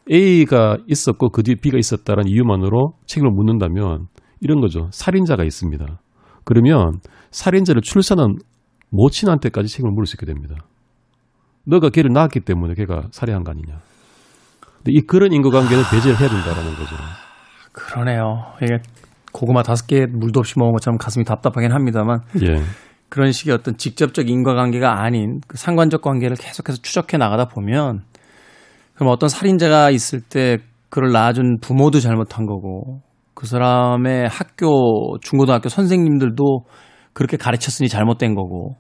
A가 0.10 0.78
있었고 0.88 1.30
그 1.30 1.44
뒤에 1.44 1.56
B가 1.56 1.78
있었다라는 1.78 2.32
이유만으로 2.32 2.94
책임을 3.06 3.32
묻는다면 3.32 4.08
이런 4.40 4.62
거죠. 4.62 4.88
살인자가 4.92 5.44
있습니다. 5.44 6.00
그러면 6.50 7.00
살인자를 7.30 7.84
출산한 7.84 8.38
모친한테까지 8.90 9.70
책임을 9.70 9.92
물을 9.92 10.08
수 10.08 10.16
있게 10.16 10.26
됩니다. 10.26 10.56
너가 11.64 11.90
걔를 11.90 12.12
낳았기 12.12 12.40
때문에 12.40 12.74
걔가 12.74 13.04
살해한 13.12 13.44
거 13.44 13.52
아니냐. 13.52 13.78
근데 14.78 14.92
이 14.92 15.02
그런 15.02 15.32
인과관계는 15.32 15.84
배제를 15.92 16.20
해야 16.20 16.28
된다라는 16.28 16.72
거죠. 16.72 16.96
그러네요. 17.72 18.56
이게 18.64 18.80
고구마 19.32 19.62
다섯 19.62 19.86
개 19.86 20.08
물도 20.08 20.40
없이 20.40 20.56
먹은 20.58 20.72
것처럼 20.72 20.98
가슴이 20.98 21.24
답답하긴 21.24 21.72
합니다만 21.72 22.22
예. 22.42 22.64
그런 23.10 23.32
식의 23.32 23.54
어떤 23.54 23.78
직접적 23.78 24.28
인과관계가 24.28 25.04
아닌 25.04 25.42
그 25.48 25.56
상관적 25.56 26.02
관계를 26.02 26.36
계속해서 26.36 26.80
추적해 26.82 27.18
나가다 27.18 27.46
보면 27.50 28.02
그럼 28.96 29.12
어떤 29.12 29.30
살인자가 29.30 29.92
있을 29.92 30.20
때 30.20 30.58
그를 30.90 31.12
낳아준 31.12 31.60
부모도 31.62 32.00
잘못한 32.00 32.48
거고 32.48 33.04
그 33.40 33.48
사람의 33.48 34.28
학교 34.28 35.18
중고등학교 35.22 35.70
선생님들도 35.70 36.66
그렇게 37.14 37.38
가르쳤으니 37.38 37.88
잘못된 37.88 38.36
거고 38.36 38.76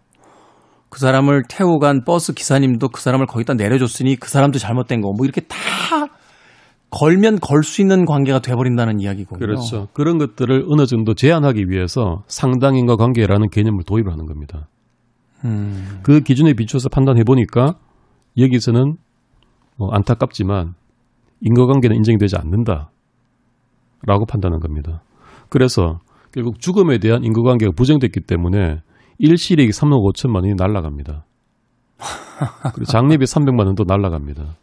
그 0.89 0.99
사람을 0.99 1.43
태우고 1.47 1.79
간 1.79 2.03
버스 2.03 2.33
기사님도 2.33 2.89
그 2.89 2.99
사람을 2.99 3.25
거기다 3.25 3.53
내려줬으니 3.53 4.17
그 4.17 4.27
사람도 4.29 4.59
잘못된 4.59 4.99
거고 4.99 5.13
뭐 5.15 5.25
이렇게 5.25 5.39
다 5.47 5.55
걸면 6.89 7.39
걸 7.39 7.63
수 7.63 7.79
있는 7.79 8.03
관계가 8.03 8.39
돼버린다는 8.39 8.99
이야기거든요. 8.99 9.39
그렇죠. 9.39 9.87
그런 9.93 10.17
것들을 10.17 10.65
어느 10.67 10.85
정도 10.85 11.13
제한하기 11.13 11.69
위해서 11.69 12.23
상당인과 12.27 12.97
관계라는 12.97 13.51
개념을 13.51 13.85
도입을 13.85 14.11
하는 14.11 14.25
겁니다. 14.25 14.67
음, 15.45 16.01
그 16.03 16.19
기준에 16.19 16.51
비춰서 16.51 16.89
판단해 16.89 17.23
보니까 17.23 17.75
여기서는 18.37 18.97
뭐 19.77 19.89
안타깝지만 19.93 20.73
인과관계는 21.39 21.95
인정이 21.95 22.17
되지 22.17 22.35
않는다 22.35 22.91
라고 24.05 24.25
판단한 24.25 24.59
겁니다. 24.59 25.01
그래서 25.49 25.99
결국 26.31 26.59
죽음에 26.59 26.99
대한 26.99 27.23
인과관계가 27.23 27.71
부정됐기 27.75 28.21
때문에 28.21 28.81
일시이익이 29.17 29.71
3억 29.71 30.13
5천만 30.13 30.35
원이 30.35 30.53
날라갑니다. 30.55 31.25
그리고 32.73 32.85
장례비 32.85 33.25
300만 33.25 33.65
원도 33.65 33.83
날라갑니다. 33.85 34.55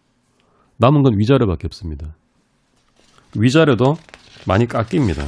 남은 0.79 1.03
건 1.03 1.19
위자료밖에 1.19 1.67
없습니다. 1.67 2.15
위자료도 3.39 3.97
많이 4.47 4.67
깎입니다. 4.67 5.25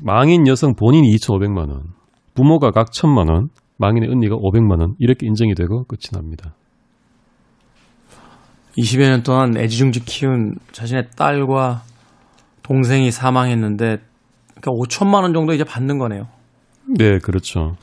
망인 0.00 0.46
여성 0.46 0.74
본인이 0.74 1.08
2,500만 1.16 1.70
원, 1.70 1.82
부모가 2.34 2.70
각 2.70 2.90
1,000만 2.90 3.30
원, 3.30 3.48
망인의 3.78 4.10
언니가 4.10 4.36
500만 4.36 4.80
원 4.80 4.94
이렇게 4.98 5.26
인정이 5.26 5.54
되고 5.54 5.84
끝이 5.84 6.10
납니다. 6.12 6.54
20여 8.78 9.08
년 9.08 9.22
동안 9.22 9.56
애지중지 9.56 10.04
키운 10.04 10.54
자신의 10.72 11.08
딸과 11.16 11.82
동생이 12.62 13.10
사망했는데 13.10 13.98
그러니까 14.60 14.70
5천만 14.72 15.22
원 15.22 15.32
정도 15.32 15.52
이제 15.52 15.64
받는 15.64 15.98
거네요. 15.98 16.28
네, 16.86 17.18
그렇죠. 17.18 17.76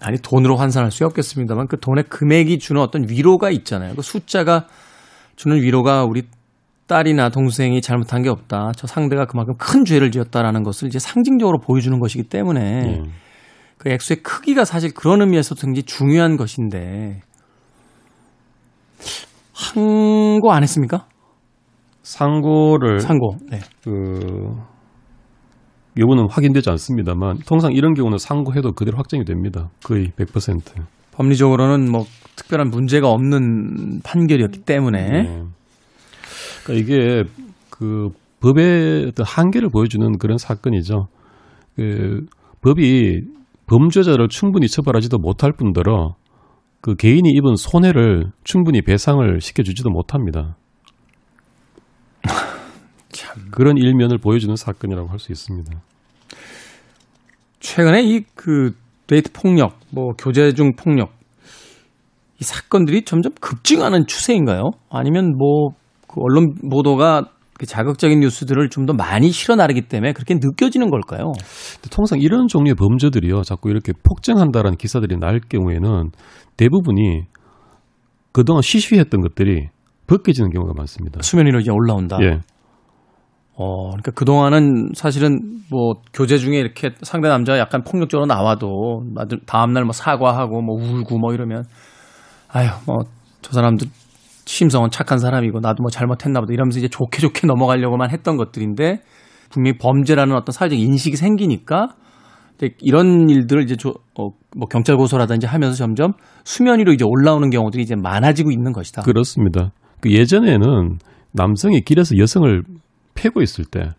아니 0.00 0.18
돈으로 0.18 0.56
환산할 0.56 0.90
수 0.90 1.04
없겠습니다만 1.06 1.66
그 1.66 1.80
돈의 1.80 2.04
금액이 2.04 2.58
주는 2.58 2.80
어떤 2.80 3.08
위로가 3.08 3.50
있잖아요. 3.50 3.94
그 3.94 4.02
숫자가 4.02 4.66
주는 5.34 5.60
위로가 5.60 6.04
우리 6.04 6.22
딸이나 6.86 7.30
동생이 7.30 7.80
잘못한 7.80 8.22
게 8.22 8.28
없다. 8.28 8.72
저 8.76 8.86
상대가 8.86 9.24
그만큼 9.24 9.54
큰 9.58 9.84
죄를 9.84 10.10
지었다라는 10.10 10.62
것을 10.62 10.88
이제 10.88 10.98
상징적으로 10.98 11.58
보여주는 11.58 11.98
것이기 11.98 12.24
때문에 12.24 12.60
예. 12.60 13.02
그 13.78 13.88
액수의 13.88 14.18
크기가 14.22 14.64
사실 14.64 14.92
그런 14.92 15.22
의미에서 15.22 15.54
굉장히 15.54 15.82
중요한 15.84 16.36
것인데 16.36 17.22
항고 19.52 20.52
안 20.52 20.62
했습니까? 20.62 21.06
상고를 22.02 23.00
상고. 23.00 23.36
네. 23.50 23.60
그 23.82 24.54
여부는 25.98 26.26
확인되지 26.28 26.70
않습니다만 26.70 27.38
통상 27.46 27.72
이런 27.72 27.94
경우는 27.94 28.18
상고해도 28.18 28.72
그대로 28.72 28.98
확정이 28.98 29.24
됩니다. 29.24 29.70
거의 29.84 30.08
100%. 30.16 30.82
법리적으로는 31.12 31.90
뭐 31.90 32.04
특별한 32.36 32.70
문제가 32.70 33.08
없는 33.10 34.00
판결이었기 34.02 34.60
때문에 34.60 35.08
네. 35.08 35.42
그러니까 36.64 36.72
이게 36.72 37.22
그 37.70 38.08
법의 38.40 39.06
어떤 39.08 39.24
한계를 39.24 39.68
보여주는 39.70 40.18
그런 40.18 40.38
사건이죠. 40.38 41.06
그 41.76 42.26
법이 42.60 43.22
범죄자를 43.66 44.28
충분히 44.28 44.68
처벌하지도 44.68 45.18
못할 45.18 45.52
뿐더러 45.52 46.16
그 46.84 46.94
개인이 46.96 47.26
입은 47.26 47.56
손해를 47.56 48.30
충분히 48.44 48.82
배상을 48.82 49.40
시켜주지도 49.40 49.88
못합니다. 49.88 50.54
참 53.08 53.48
그런 53.50 53.78
일면을 53.78 54.18
보여주는 54.18 54.54
사건이라고 54.54 55.08
할 55.08 55.18
수 55.18 55.32
있습니다. 55.32 55.80
최근에 57.60 58.02
이 58.02 58.24
그 58.34 58.76
데이트 59.06 59.32
폭력, 59.32 59.78
뭐 59.94 60.12
교제 60.18 60.52
중 60.52 60.76
폭력 60.76 61.14
이 62.38 62.44
사건들이 62.44 63.06
점점 63.06 63.32
급증하는 63.40 64.06
추세인가요? 64.06 64.72
아니면 64.90 65.38
뭐 65.38 65.70
그 66.14 66.20
언론 66.20 66.54
보도가 66.70 67.24
그 67.58 67.66
자극적인 67.66 68.20
뉴스들을 68.20 68.68
좀 68.70 68.86
더 68.86 68.92
많이 68.92 69.30
실어 69.30 69.56
나르기 69.56 69.82
때문에 69.82 70.12
그렇게 70.12 70.34
느껴지는 70.34 70.90
걸까요? 70.90 71.32
통상 71.90 72.20
이런 72.20 72.48
종류의 72.48 72.74
범죄들이요, 72.74 73.42
자꾸 73.42 73.70
이렇게 73.70 73.92
폭증한다라는 74.02 74.76
기사들이 74.76 75.16
날 75.18 75.40
경우에는 75.40 76.10
대부분이 76.56 77.22
그동안 78.32 78.62
시시했던 78.62 79.20
것들이 79.20 79.68
벗겨지는 80.06 80.50
경우가 80.50 80.74
많습니다. 80.76 81.20
수면 81.22 81.46
위로 81.46 81.60
이제 81.60 81.70
올라온다. 81.70 82.18
예. 82.22 82.40
어, 83.56 83.90
그러니까 83.90 84.10
그동안은 84.10 84.90
사실은 84.94 85.38
뭐 85.70 85.94
교제 86.12 86.38
중에 86.38 86.58
이렇게 86.58 86.90
상대 87.02 87.28
남자가 87.28 87.58
약간 87.58 87.84
폭력적으로 87.84 88.26
나와도 88.26 89.04
다음날 89.46 89.84
뭐 89.84 89.92
사과하고 89.92 90.60
뭐 90.60 90.76
울고 90.76 91.18
뭐 91.18 91.32
이러면 91.32 91.64
아유, 92.48 92.68
뭐저 92.86 93.52
사람도 93.52 93.86
심성은 94.46 94.90
착한 94.90 95.18
사람이고 95.18 95.60
나도 95.60 95.82
뭐 95.82 95.90
잘못했나 95.90 96.40
보다 96.40 96.52
이러면서 96.52 96.78
이제 96.78 96.88
좋게 96.88 97.20
좋게 97.20 97.46
넘어가려고만 97.48 98.10
했던 98.10 98.36
것들인데 98.36 99.00
분명히 99.50 99.78
범죄라는 99.78 100.34
어떤 100.34 100.52
사회적 100.52 100.78
인식이 100.78 101.16
생기니까 101.16 101.88
이런 102.80 103.28
일들을 103.28 103.62
이제 103.62 103.76
조, 103.76 103.90
어, 104.18 104.30
뭐 104.56 104.68
경찰 104.68 104.96
고소라든지 104.96 105.46
하면서 105.46 105.76
점점 105.76 106.12
수면 106.44 106.78
위로 106.78 106.92
이제 106.92 107.04
올라오는 107.04 107.50
경우들이 107.50 107.82
이제 107.82 107.94
많아지고 107.96 108.50
있는 108.50 108.72
것이다. 108.72 109.02
그렇습니다. 109.02 109.72
그 110.00 110.10
예전에는 110.10 110.98
남성이 111.32 111.80
길에서 111.80 112.16
여성을 112.16 112.62
패고 113.14 113.42
있을 113.42 113.64
때 113.64 113.90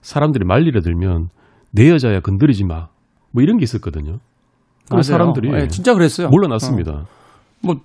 사람들이 0.00 0.44
말리려 0.46 0.80
들면 0.80 1.28
내 1.70 1.90
여자야 1.90 2.20
건드리지 2.20 2.64
마. 2.64 2.88
뭐 3.32 3.42
이런 3.42 3.58
게 3.58 3.64
있었거든요. 3.64 4.18
그. 4.90 5.02
사람들이 5.02 5.50
예, 5.52 5.68
진짜 5.68 5.92
그랬어요. 5.92 6.28
물러났습니다. 6.28 7.04
뭐 7.62 7.76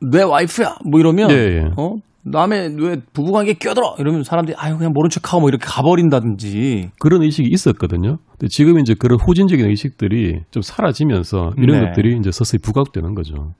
내 0.00 0.22
와이프야 0.22 0.76
뭐 0.84 1.00
이러면 1.00 1.30
예, 1.30 1.34
예. 1.34 1.70
어 1.76 1.96
남의 2.22 2.76
왜 2.78 3.00
부부관계 3.12 3.54
끼어들어 3.54 3.96
이러면 3.98 4.24
사람들이 4.24 4.56
아유 4.58 4.76
그냥 4.76 4.92
모른 4.92 5.08
척하고 5.10 5.40
뭐 5.40 5.48
이렇게 5.48 5.64
가버린다든지 5.66 6.90
그런 6.98 7.22
의식이 7.22 7.48
있었거든요. 7.50 8.18
근데 8.32 8.48
지금 8.48 8.78
이제 8.78 8.94
그런 8.98 9.18
후진적인 9.20 9.66
의식들이 9.66 10.40
좀 10.50 10.62
사라지면서 10.62 11.52
이런 11.56 11.80
네. 11.80 11.86
것들이 11.86 12.16
이제 12.18 12.30
서서히 12.30 12.60
부각되는 12.60 13.14
거죠. 13.14 13.54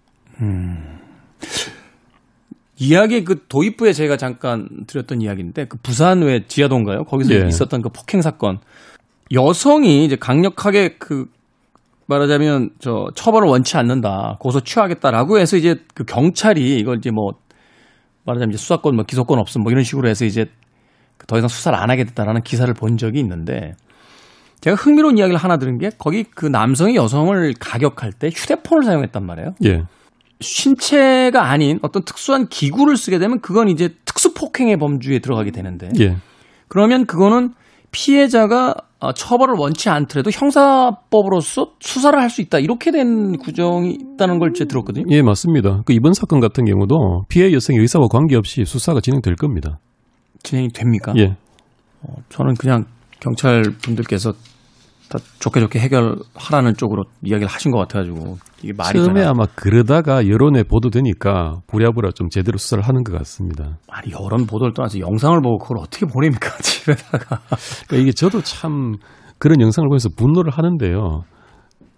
이야기 2.78 3.24
그 3.24 3.44
도입부에 3.48 3.92
제가 3.92 4.16
잠깐 4.16 4.68
드렸던 4.86 5.20
이야기인데 5.20 5.66
그 5.66 5.78
부산 5.82 6.22
왜 6.22 6.44
지하도인가요? 6.46 7.04
거기서 7.04 7.34
예. 7.34 7.46
있었던 7.48 7.82
그 7.82 7.88
폭행 7.88 8.22
사건 8.22 8.58
여성이 9.32 10.04
이제 10.04 10.16
강력하게 10.16 10.96
그 10.98 11.26
말하자면 12.08 12.70
저 12.80 13.08
처벌을 13.14 13.48
원치 13.48 13.76
않는다 13.76 14.38
고소 14.40 14.60
취하겠다라고 14.62 15.38
해서 15.38 15.56
이제 15.56 15.76
그 15.94 16.04
경찰이 16.04 16.78
이걸 16.78 16.98
이제 16.98 17.10
뭐 17.10 17.34
말하자면 18.24 18.54
이제 18.54 18.58
수사권 18.58 18.96
뭐 18.96 19.04
기소권 19.04 19.38
없음 19.38 19.62
뭐 19.62 19.70
이런 19.70 19.84
식으로 19.84 20.08
해서 20.08 20.24
이제 20.24 20.46
그더 21.18 21.36
이상 21.36 21.48
수사를 21.48 21.78
안 21.78 21.90
하게 21.90 22.04
됐다라는 22.04 22.42
기사를 22.42 22.72
본 22.74 22.96
적이 22.96 23.20
있는데 23.20 23.74
제가 24.60 24.74
흥미로운 24.76 25.18
이야기를 25.18 25.38
하나 25.38 25.58
들은 25.58 25.78
게 25.78 25.90
거기 25.98 26.24
그 26.24 26.46
남성이 26.46 26.96
여성을 26.96 27.54
가격할 27.60 28.12
때 28.12 28.30
휴대폰을 28.34 28.84
사용했단 28.84 29.24
말이에요. 29.24 29.54
예. 29.66 29.84
신체가 30.40 31.50
아닌 31.50 31.78
어떤 31.82 32.04
특수한 32.04 32.48
기구를 32.48 32.96
쓰게 32.96 33.18
되면 33.18 33.40
그건 33.40 33.68
이제 33.68 33.94
특수 34.04 34.32
폭행의 34.34 34.78
범주에 34.78 35.18
들어가게 35.18 35.50
되는데 35.50 35.90
예. 36.00 36.16
그러면 36.68 37.06
그거는 37.06 37.52
피해자가 38.02 38.74
어, 39.00 39.12
처벌을 39.12 39.54
원치 39.58 39.88
않더라도 39.88 40.30
형사법으로서 40.30 41.72
수사를 41.80 42.18
할 42.20 42.28
수 42.30 42.40
있다 42.42 42.58
이렇게 42.60 42.90
된 42.92 43.36
구정이 43.38 43.96
있다는 44.14 44.38
걸 44.38 44.52
제가 44.52 44.68
들었거든요. 44.68 45.04
예, 45.10 45.22
맞습니다. 45.22 45.82
그 45.84 45.92
이번 45.92 46.12
사건 46.12 46.40
같은 46.40 46.64
경우도 46.64 47.24
피해 47.28 47.52
여성의 47.52 47.80
의사와 47.80 48.06
관계없이 48.08 48.64
수사가 48.64 49.00
진행될 49.00 49.34
겁니다. 49.36 49.78
진행이 50.44 50.68
됩니까? 50.68 51.12
예. 51.16 51.36
어, 52.02 52.14
저는 52.28 52.54
그냥 52.54 52.84
경찰 53.18 53.62
분들께서 53.82 54.32
다 55.08 55.18
좋게 55.38 55.60
좋게 55.60 55.78
해결하라는 55.78 56.74
쪽으로 56.76 57.04
이야기를 57.22 57.48
하신 57.48 57.70
것 57.70 57.78
같아가지고 57.78 58.36
이게 58.62 58.72
말이 58.76 58.98
처음에? 58.98 59.24
아마 59.24 59.46
그러다가 59.54 60.28
여론에 60.28 60.64
보도되니까 60.64 61.60
부랴부랴 61.66 62.10
좀 62.14 62.28
제대로 62.28 62.58
수사를 62.58 62.82
하는 62.84 63.04
것 63.04 63.16
같습니다. 63.18 63.78
아니 63.88 64.12
여론 64.12 64.46
보도를 64.46 64.74
떠나서 64.74 65.00
영상을 65.00 65.40
보고 65.40 65.58
그걸 65.58 65.78
어떻게 65.78 66.04
보냅니까 66.06 66.50
집에다가 66.60 67.40
그러니까 67.86 67.96
이게 67.96 68.12
저도 68.12 68.42
참 68.42 68.96
그런 69.38 69.60
영상을 69.60 69.88
보면서 69.88 70.08
분노를 70.14 70.52
하는데요. 70.52 71.22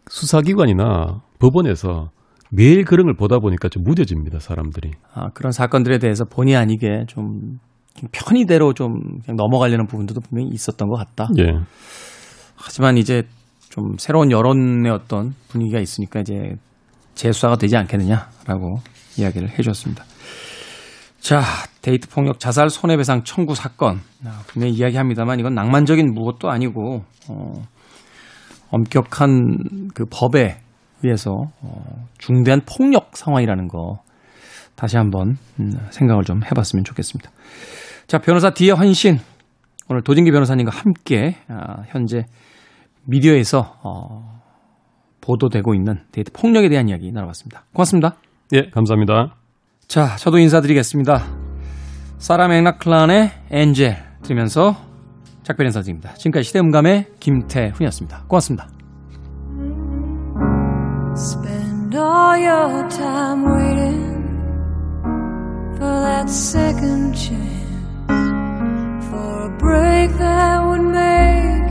수사기관이나 0.08 1.20
법원에서 1.38 2.10
매일 2.50 2.84
그런 2.84 3.06
걸 3.06 3.14
보다 3.14 3.38
보니까 3.38 3.68
좀 3.68 3.84
무뎌집니다, 3.84 4.40
사람들이. 4.40 4.90
아, 5.14 5.28
그런 5.34 5.52
사건들에 5.52 5.98
대해서 5.98 6.24
본의 6.24 6.56
아니게 6.56 7.04
좀 7.06 7.58
편의대로 8.12 8.72
좀 8.74 8.92
넘어가려는 9.36 9.86
부분들도 9.86 10.20
분명히 10.20 10.50
있었던 10.52 10.88
것 10.88 10.96
같다. 10.96 11.28
예. 11.38 11.60
하지만 12.60 12.96
이제 12.96 13.22
좀 13.68 13.96
새로운 13.98 14.30
여론의 14.30 14.90
어떤 14.92 15.34
분위기가 15.48 15.80
있으니까 15.80 16.20
이제 16.20 16.54
재수사가 17.14 17.56
되지 17.56 17.76
않겠느냐라고 17.76 18.80
이야기를 19.18 19.58
해주었습니다. 19.58 20.04
자, 21.20 21.42
데이트 21.82 22.08
폭력 22.08 22.40
자살 22.40 22.70
손해배상 22.70 23.24
청구 23.24 23.54
사건. 23.54 24.00
아, 24.24 24.42
분명히 24.46 24.74
이야기합니다만 24.74 25.38
이건 25.38 25.54
낭만적인 25.54 26.14
무엇도 26.14 26.50
아니고, 26.50 27.04
어, 27.28 27.52
엄격한 28.70 29.90
그 29.94 30.06
법에 30.10 30.60
의해서 31.02 31.32
어, 31.60 32.06
중대한 32.18 32.60
폭력 32.60 33.16
상황이라는 33.16 33.68
거 33.68 34.02
다시 34.76 34.96
한번 34.96 35.36
음, 35.58 35.72
생각을 35.90 36.24
좀 36.24 36.42
해봤으면 36.44 36.84
좋겠습니다. 36.84 37.30
자, 38.06 38.18
변호사 38.18 38.50
디에 38.50 38.70
헌신. 38.70 39.18
오늘 39.88 40.02
도진기 40.02 40.30
변호사님과 40.30 40.70
함께 40.70 41.36
아, 41.48 41.82
현재 41.88 42.24
미디어에서 43.04 43.78
어, 43.82 44.42
보도되고 45.20 45.74
있는 45.74 46.00
데이트 46.12 46.32
폭력에 46.32 46.68
대한 46.68 46.88
이야기 46.88 47.12
나눠봤습니다. 47.12 47.64
고맙습니다. 47.72 48.16
예, 48.52 48.70
감사합니다. 48.70 49.36
자, 49.86 50.16
저도 50.16 50.38
인사드리겠습니다. 50.38 51.24
사라 52.18 52.48
맥락클란의 52.48 53.30
엔젤 53.50 53.96
들으면서 54.22 54.76
작별 55.42 55.66
인사드립니다. 55.66 56.14
지금까지 56.14 56.44
시대음감의 56.48 57.06
김태훈이었습니다. 57.18 58.24
고맙습니다. 58.28 58.68
Spend 61.16 61.96
all 61.96 62.38
your 62.38 62.88
time 62.88 63.44
waiting 63.44 64.20
for 65.76 66.00
that 66.00 66.30
second 66.30 67.16
chance, 67.16 68.08
for 69.10 69.46
a 69.46 69.58
break 69.58 70.16
that 70.18 70.62
would 70.66 70.82
make. 70.82 71.69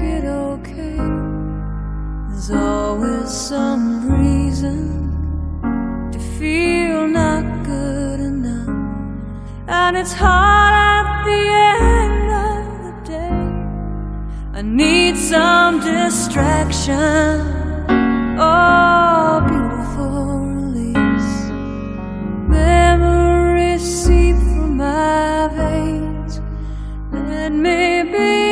There's 2.39 2.51
always 2.51 3.29
some 3.29 4.09
reason 4.17 5.11
to 6.13 6.19
feel 6.39 7.05
not 7.05 7.65
good 7.65 8.21
enough, 8.21 8.69
and 9.67 9.97
it's 9.97 10.13
hard 10.13 10.73
at 10.73 11.25
the 11.25 11.49
end 11.83 12.31
of 12.47 12.61
the 12.85 12.93
day. 13.11 14.57
I 14.57 14.61
need 14.61 15.17
some 15.17 15.81
distraction. 15.81 17.41
Oh, 18.39 19.41
beautiful 19.45 20.39
release. 20.47 21.51
Memories 22.47 23.81
seep 23.81 24.37
from 24.37 24.77
my 24.77 25.49
veins. 25.57 26.39
Let 27.11 27.51
me 27.51 28.03
be 28.03 28.48